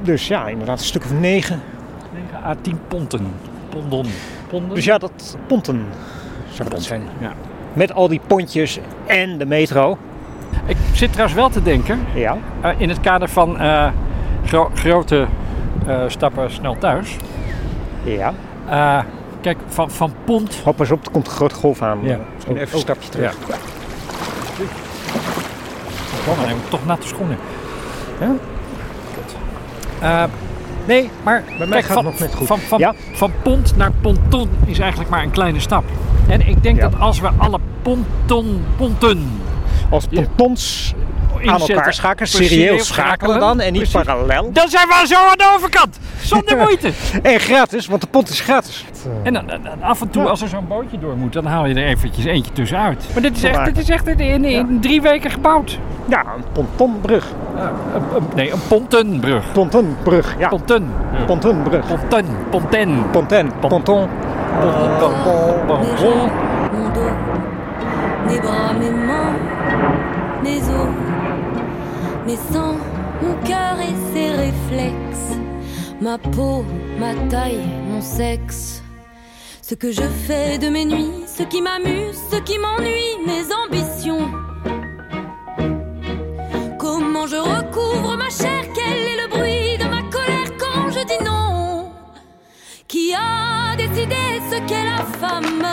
Dus 0.04 0.28
ja, 0.28 0.48
inderdaad 0.48 0.80
een 0.80 0.86
stuk 0.86 1.04
of 1.04 1.14
negen. 1.14 1.62
9 2.46 2.48
à 2.50 2.56
10 2.62 2.80
ponten. 2.88 3.34
Pondon. 3.70 4.06
Ponden? 4.50 4.76
Dus 4.76 4.86
ja, 4.86 4.98
dat 4.98 5.38
ponten 5.48 5.86
zou 6.52 6.70
dat 6.70 6.84
zijn. 6.84 7.02
Ja. 7.20 7.34
Met 7.74 7.94
al 7.94 8.08
die 8.08 8.22
pontjes 8.28 8.80
en 9.06 9.38
de 9.38 9.46
metro. 9.46 9.98
Ik 10.66 10.78
zit 10.94 11.12
trouwens 11.12 11.38
wel 11.40 11.50
te 11.50 11.62
denken, 11.64 12.00
Ja. 12.14 12.38
eh, 12.62 12.72
in 12.78 12.90
het 12.90 13.00
kader 13.00 13.30
van 13.30 13.60
eh, 13.60 13.88
gro- 14.46 14.72
grote 14.74 15.28
eh, 15.88 16.04
stappen 16.08 16.52
snel 16.52 16.78
thuis. 16.80 17.16
Ja. 18.04 18.34
Kijk, 19.42 19.58
van, 19.68 19.92
van 19.92 20.14
pont. 20.24 20.62
Pas 20.76 20.92
op, 20.92 21.06
er 21.06 21.12
komt 21.12 21.28
een 21.28 21.34
grote 21.34 21.56
golf 21.56 21.82
aan. 21.82 22.00
Ja. 22.02 22.20
Misschien 22.34 22.56
Oh, 22.56 22.62
even 22.62 22.70
een 22.72 22.76
oh, 22.76 22.82
stapje 22.82 23.10
terug. 23.10 23.38
ja. 23.48 23.56
Oh, 26.30 26.40
dan 26.40 26.48
heb 26.48 26.58
ik 26.58 26.70
toch 26.70 26.86
natte 26.86 27.08
schoenen. 27.08 27.38
Ja? 28.20 28.36
Nee, 30.88 31.10
maar 31.24 31.44
mij 31.58 31.68
kijk, 31.68 31.84
gaat 31.86 31.94
van, 31.94 32.06
het 32.06 32.20
nog 32.20 32.20
net 32.30 32.36
goed. 32.36 32.48
Van, 32.48 32.60
van, 32.60 32.80
Ja? 32.80 32.94
van 33.14 33.32
pont 33.44 33.76
naar 33.78 33.92
ponton 34.02 34.50
is 34.66 34.80
eigenlijk 34.80 35.10
maar 35.10 35.24
een 35.24 35.32
kleine 35.32 35.60
stap. 35.60 35.84
En 36.28 36.48
ik 36.48 36.64
denk 36.64 36.78
Ja. 36.78 36.90
dat 36.90 37.00
als 37.00 37.20
we 37.20 37.30
alle 37.38 37.60
ponton, 37.82 38.64
ponten 38.78 39.42
Als 39.90 40.08
pontons 40.08 40.94
aan 41.50 41.60
elkaar 41.60 41.94
schakelen, 41.94 42.28
serieel 42.30 42.80
schakelen 42.80 43.40
dan 43.40 43.60
en 43.60 43.74
niet 43.74 43.82
precies, 43.90 44.02
parallel. 44.08 44.50
Dan 44.54 44.70
zijn 44.70 44.88
we 44.88 45.04
zo 45.08 45.16
aan 45.16 45.38
de 45.38 45.52
overkant. 45.56 46.00
Zonder 46.22 46.58
moeite. 46.66 46.92
En 47.24 47.40
gratis, 47.40 47.88
want 47.88 48.02
de 48.02 48.08
pont 48.08 48.30
is 48.30 48.40
gratis. 48.40 48.86
En 49.24 49.34
dan, 49.34 49.46
dan- 49.48 49.62
dan 49.64 49.84
af 49.84 50.02
en 50.02 50.10
toe, 50.10 50.24
Ja. 50.24 50.30
als 50.30 50.42
er 50.42 50.48
zo'n 50.48 50.68
bootje 50.68 51.00
door 51.00 51.16
moet, 51.18 51.34
dan 51.34 51.46
haal 51.46 51.66
je 51.66 51.76
er 51.76 51.86
eventjes 51.86 52.26
eentje 52.26 52.52
tussenuit. 52.52 53.06
Maar 53.14 53.22
dit 53.22 53.38
is 53.38 53.44
echt, 53.44 53.66
dit 53.66 53.78
is 53.78 53.90
echt 53.90 54.08
in, 54.08 54.20
in, 54.20 54.44
in 54.46 54.80
drie 54.82 55.02
weken 55.02 55.32
gebouwd. 55.32 55.80
Ja, 56.06 56.20
een 56.38 56.44
pontonbrug. 56.52 57.26
Eh, 57.56 57.62
een- 57.94 58.16
een- 58.16 58.24
nee, 58.36 58.52
een 58.52 58.60
pontenbrug. 58.68 59.44
Pontonbrug, 59.52 60.36
ja. 60.40 60.48
Ponten. 60.48 60.92
Pontonbrug. 61.26 61.86
Ponten. 61.88 62.26
Ponten. 62.50 63.06
Ponten. 63.12 63.50
Ponton. 63.60 64.08
Mes 70.44 70.66
jambes, 70.68 71.05
mes 72.26 72.38
sangs, 72.52 72.80
mon 73.22 73.36
cœur 73.46 73.80
et 73.80 73.96
ses 74.14 74.30
réflexes, 74.30 75.38
ma 76.02 76.18
peau, 76.18 76.66
ma 77.00 77.14
taille, 77.30 77.66
mon 77.90 78.02
sexe. 78.02 78.82
Ce 79.62 79.76
que 79.76 79.92
je 79.92 80.04
fais 80.28 80.58
de 80.58 80.70
mes 80.70 80.86
nuits, 80.86 81.24
ce 81.26 81.44
qui 81.44 81.62
m'amuse, 81.62 82.18
ce 82.32 82.38
qui 82.38 82.58
m'ennuie, 82.60 83.18
mes 83.26 83.46
ambitions. 83.64 84.30
Comment 86.78 87.28
je 87.28 87.38
recouvre 87.38 88.16
ma 88.18 88.30
chair, 88.30 88.64
quel 88.76 89.00
est 89.12 89.22
le 89.24 89.28
bruit 89.30 89.78
de 89.80 89.86
ma 89.86 90.02
colère 90.12 90.52
quand 90.60 90.92
je 90.92 91.04
dis 91.06 91.24
non? 91.24 91.92
Qui 92.88 93.14
a 93.14 93.76
décidé 93.76 94.24
ce 94.52 94.58
qu'est 94.68 94.86
la 94.86 95.04
femme? 95.20 95.65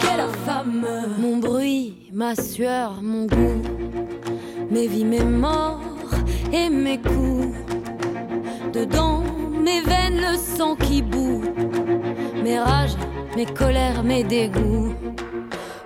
Qu'est 0.00 0.16
la 0.16 0.28
femme? 0.44 0.86
Mon 1.18 1.36
bruit, 1.38 1.94
ma 2.12 2.34
sueur, 2.34 3.00
mon 3.02 3.26
goût. 3.26 3.62
Mes 4.70 4.86
vies, 4.86 5.04
mes 5.04 5.24
morts 5.24 5.80
et 6.52 6.68
mes 6.68 6.98
coups. 6.98 7.54
Dedans 8.72 9.22
mes 9.62 9.80
veines, 9.80 10.20
le 10.20 10.36
sang 10.36 10.76
qui 10.76 11.02
bout 11.02 11.47
Mes 12.48 12.60
rages, 12.60 12.96
mes 13.36 13.44
colères, 13.44 14.02
mes 14.02 14.24
dégoûts. 14.24 14.94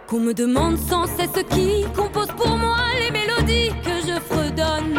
Qu'on 0.07 0.21
me 0.21 0.33
demande 0.33 0.79
sans 0.79 1.07
cesse 1.07 1.31
ce 1.35 1.41
qui 1.41 1.85
compose 1.93 2.29
pour 2.37 2.57
moi 2.57 2.77
les 3.01 3.11
mélodies 3.11 3.73
que 3.83 3.97
je 4.07 4.17
fredonne. 4.21 4.95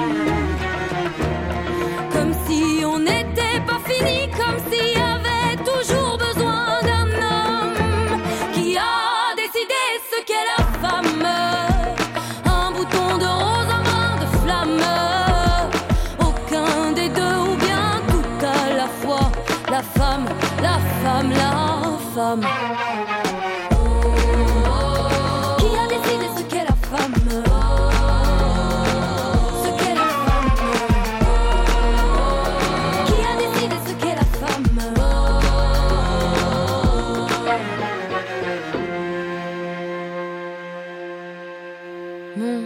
Comme 2.12 2.34
si 2.46 2.84
on 2.84 3.00
n'était 3.00 3.62
pas 3.66 3.80
fini, 3.90 4.30
comme 4.40 4.60
s'il 4.68 4.90
y 5.00 5.04
avait 5.16 5.56
toujours 5.64 6.18
besoin 6.18 6.82
d'un 6.90 7.08
homme 7.32 8.22
Qui 8.54 8.76
a 8.76 9.34
décidé 9.38 9.84
ce 10.12 10.22
qu'est 10.26 10.48
la 10.58 10.63
Qui 22.34 22.40
a 25.78 25.86
décidé 25.88 26.28
ce 26.36 26.42
qu'est 26.50 26.64
la 26.64 26.74
femme? 26.74 27.14
Ce 29.62 29.70
qu'est 29.78 29.94
la 29.94 30.08
femme? 30.24 30.50
Qui 33.06 33.18
a 33.22 33.34
décidé 33.38 33.76
ce 33.86 33.94
qu'est 34.02 34.16
la 34.16 34.26
femme? 34.40 34.68
Mon 42.36 42.62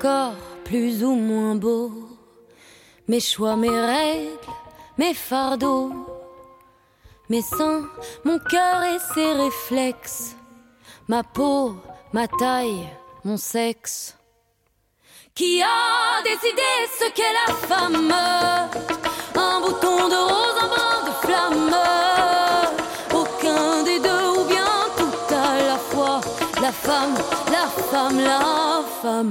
corps 0.00 0.34
plus 0.64 1.04
ou 1.04 1.14
moins 1.14 1.54
beau 1.54 1.92
Mes 3.06 3.20
choix, 3.20 3.54
mes 3.54 3.68
règles, 3.68 4.30
mes 4.98 5.14
fardeaux 5.14 6.11
Mes 7.32 7.40
seins, 7.40 7.88
mon 8.24 8.38
cœur 8.38 8.82
et 8.82 8.98
ses 9.14 9.32
réflexes 9.32 10.36
Ma 11.08 11.22
peau, 11.22 11.76
ma 12.12 12.28
taille, 12.28 12.86
mon 13.24 13.38
sexe. 13.38 14.18
Qui 15.34 15.62
a 15.62 16.22
décidé 16.24 16.70
ce 16.98 17.10
qu'est 17.14 17.32
la 17.46 17.54
femme? 17.54 18.12
Un 19.34 19.60
bouton 19.62 20.08
de 20.10 20.20
rose, 20.30 20.58
un 20.60 20.68
brin 20.74 21.04
de 21.08 21.26
flamme. 21.26 21.74
Aucun 23.14 23.82
des 23.82 23.98
deux 23.98 24.28
ou 24.36 24.44
bien 24.44 24.74
tout 24.98 25.34
à 25.34 25.56
la 25.68 25.78
fois. 25.78 26.20
La 26.60 26.70
femme, 26.70 27.14
la 27.50 27.66
femme, 27.66 28.20
la 28.20 28.84
femme 29.00 29.30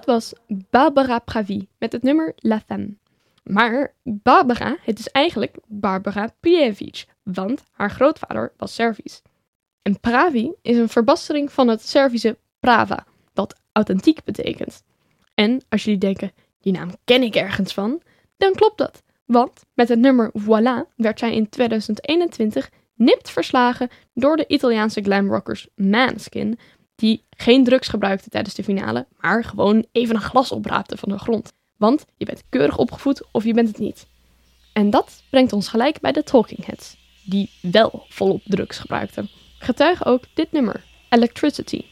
Dat 0.00 0.08
was 0.14 0.32
Barbara 0.70 1.18
Pravi 1.18 1.68
met 1.78 1.92
het 1.92 2.02
nummer 2.02 2.32
La 2.36 2.60
Femme. 2.60 2.96
Maar 3.42 3.94
Barbara, 4.02 4.76
het 4.82 4.98
is 4.98 5.08
eigenlijk 5.08 5.56
Barbara 5.66 6.34
Pijevic, 6.40 7.04
want 7.22 7.64
haar 7.70 7.90
grootvader 7.90 8.52
was 8.56 8.74
Servisch. 8.74 9.22
En 9.82 10.00
Pravi 10.00 10.52
is 10.62 10.76
een 10.76 10.88
verbastering 10.88 11.52
van 11.52 11.68
het 11.68 11.88
Servische 11.88 12.38
Prava, 12.60 13.06
wat 13.34 13.60
authentiek 13.72 14.24
betekent. 14.24 14.82
En 15.34 15.60
als 15.68 15.84
jullie 15.84 16.00
denken, 16.00 16.32
die 16.60 16.72
naam 16.72 16.90
ken 17.04 17.22
ik 17.22 17.34
ergens 17.34 17.74
van, 17.74 18.02
dan 18.36 18.52
klopt 18.52 18.78
dat. 18.78 19.02
Want 19.24 19.64
met 19.74 19.88
het 19.88 19.98
nummer 19.98 20.32
Voilà 20.40 20.94
werd 20.96 21.18
zij 21.18 21.34
in 21.34 21.48
2021 21.48 22.70
nipt 22.94 23.30
verslagen 23.30 23.88
door 24.14 24.36
de 24.36 24.46
Italiaanse 24.46 25.02
glamrockers 25.02 25.68
Manskin, 25.74 26.58
die 27.00 27.24
geen 27.36 27.64
drugs 27.64 27.88
gebruikten 27.88 28.30
tijdens 28.30 28.54
de 28.54 28.64
finale, 28.64 29.06
maar 29.20 29.44
gewoon 29.44 29.86
even 29.92 30.14
een 30.14 30.20
glas 30.20 30.52
opraapten 30.52 30.98
van 30.98 31.08
de 31.08 31.18
grond. 31.18 31.52
Want 31.76 32.04
je 32.16 32.24
bent 32.24 32.42
keurig 32.48 32.76
opgevoed 32.76 33.22
of 33.32 33.44
je 33.44 33.54
bent 33.54 33.68
het 33.68 33.78
niet. 33.78 34.06
En 34.72 34.90
dat 34.90 35.22
brengt 35.30 35.52
ons 35.52 35.68
gelijk 35.68 36.00
bij 36.00 36.12
de 36.12 36.22
Talking 36.22 36.66
Heads, 36.66 36.96
die 37.24 37.50
wel 37.62 38.04
volop 38.08 38.42
drugs 38.44 38.78
gebruikten. 38.78 39.28
Getuige 39.58 40.04
ook 40.04 40.24
dit 40.34 40.52
nummer, 40.52 40.84
Electricity. 41.08 41.84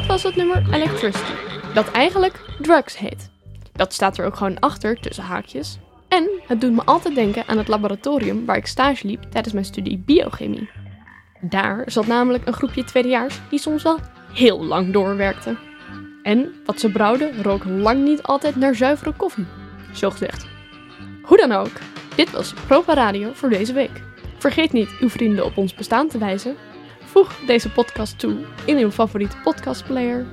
Dat 0.00 0.08
was 0.08 0.22
het 0.22 0.36
nummer 0.36 0.62
Electricity, 0.72 1.32
dat 1.74 1.90
eigenlijk 1.90 2.40
Drugs 2.60 2.98
heet. 2.98 3.30
Dat 3.72 3.92
staat 3.92 4.18
er 4.18 4.26
ook 4.26 4.36
gewoon 4.36 4.58
achter, 4.58 5.00
tussen 5.00 5.24
haakjes. 5.24 5.78
En 6.08 6.30
het 6.46 6.60
doet 6.60 6.72
me 6.72 6.84
altijd 6.84 7.14
denken 7.14 7.46
aan 7.46 7.58
het 7.58 7.68
laboratorium 7.68 8.46
waar 8.46 8.56
ik 8.56 8.66
stage 8.66 9.06
liep 9.06 9.22
tijdens 9.22 9.54
mijn 9.54 9.64
studie 9.64 9.98
biochemie. 9.98 10.70
Daar 11.40 11.82
zat 11.86 12.06
namelijk 12.06 12.46
een 12.46 12.52
groepje 12.52 12.84
tweedejaars 12.84 13.40
die 13.50 13.58
soms 13.58 13.82
wel 13.82 13.98
heel 14.32 14.64
lang 14.64 14.92
doorwerkte. 14.92 15.56
En 16.22 16.52
wat 16.64 16.80
ze 16.80 16.90
brouwden 16.90 17.42
rook 17.42 17.64
lang 17.64 18.04
niet 18.04 18.22
altijd 18.22 18.56
naar 18.56 18.74
zuivere 18.74 19.12
koffie, 19.12 19.46
zo 19.92 20.10
gezegd. 20.10 20.46
Hoe 21.22 21.36
dan 21.36 21.52
ook, 21.52 21.72
dit 22.16 22.30
was 22.30 22.54
Propa 22.66 22.94
Radio 22.94 23.30
voor 23.32 23.48
deze 23.48 23.72
week. 23.72 24.02
Vergeet 24.38 24.72
niet 24.72 24.90
uw 25.00 25.08
vrienden 25.08 25.44
op 25.44 25.56
ons 25.56 25.74
bestaan 25.74 26.08
te 26.08 26.18
wijzen. 26.18 26.56
Voeg 27.10 27.38
deze 27.46 27.70
podcast 27.70 28.18
toe 28.18 28.36
in 28.64 28.76
uw 28.76 28.90
favoriete 28.90 29.36
podcastplayer. 29.42 30.26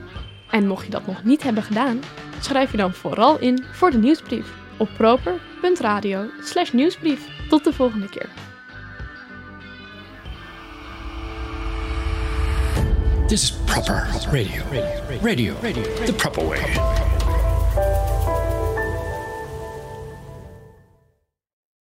En 0.50 0.68
mocht 0.68 0.86
je 0.86 0.92
dat 0.92 1.08
nog 1.08 1.24
niet 1.24 1.44
hebben 1.44 1.64
gedaan, 1.64 2.00
schrijf 2.42 2.72
je 2.72 2.78
dan 2.78 2.94
vooral 2.94 3.40
in 3.40 3.64
voor 3.72 3.92
de 3.92 3.98
nieuwsbrief 3.98 4.54
op 4.78 4.90
proper.radio 4.98 6.26
nieuwsbrief. 6.74 7.28
Tot 7.50 7.64
de 7.64 7.74
volgende 7.74 8.10
keer. 8.10 8.30
This 13.28 13.42
is 13.44 13.54
proper 13.66 14.08
radio. 14.32 14.64
Radio. 15.22 15.56
Radio. 15.62 15.84
The 16.06 16.14
proper 16.14 16.48
way. 16.48 16.62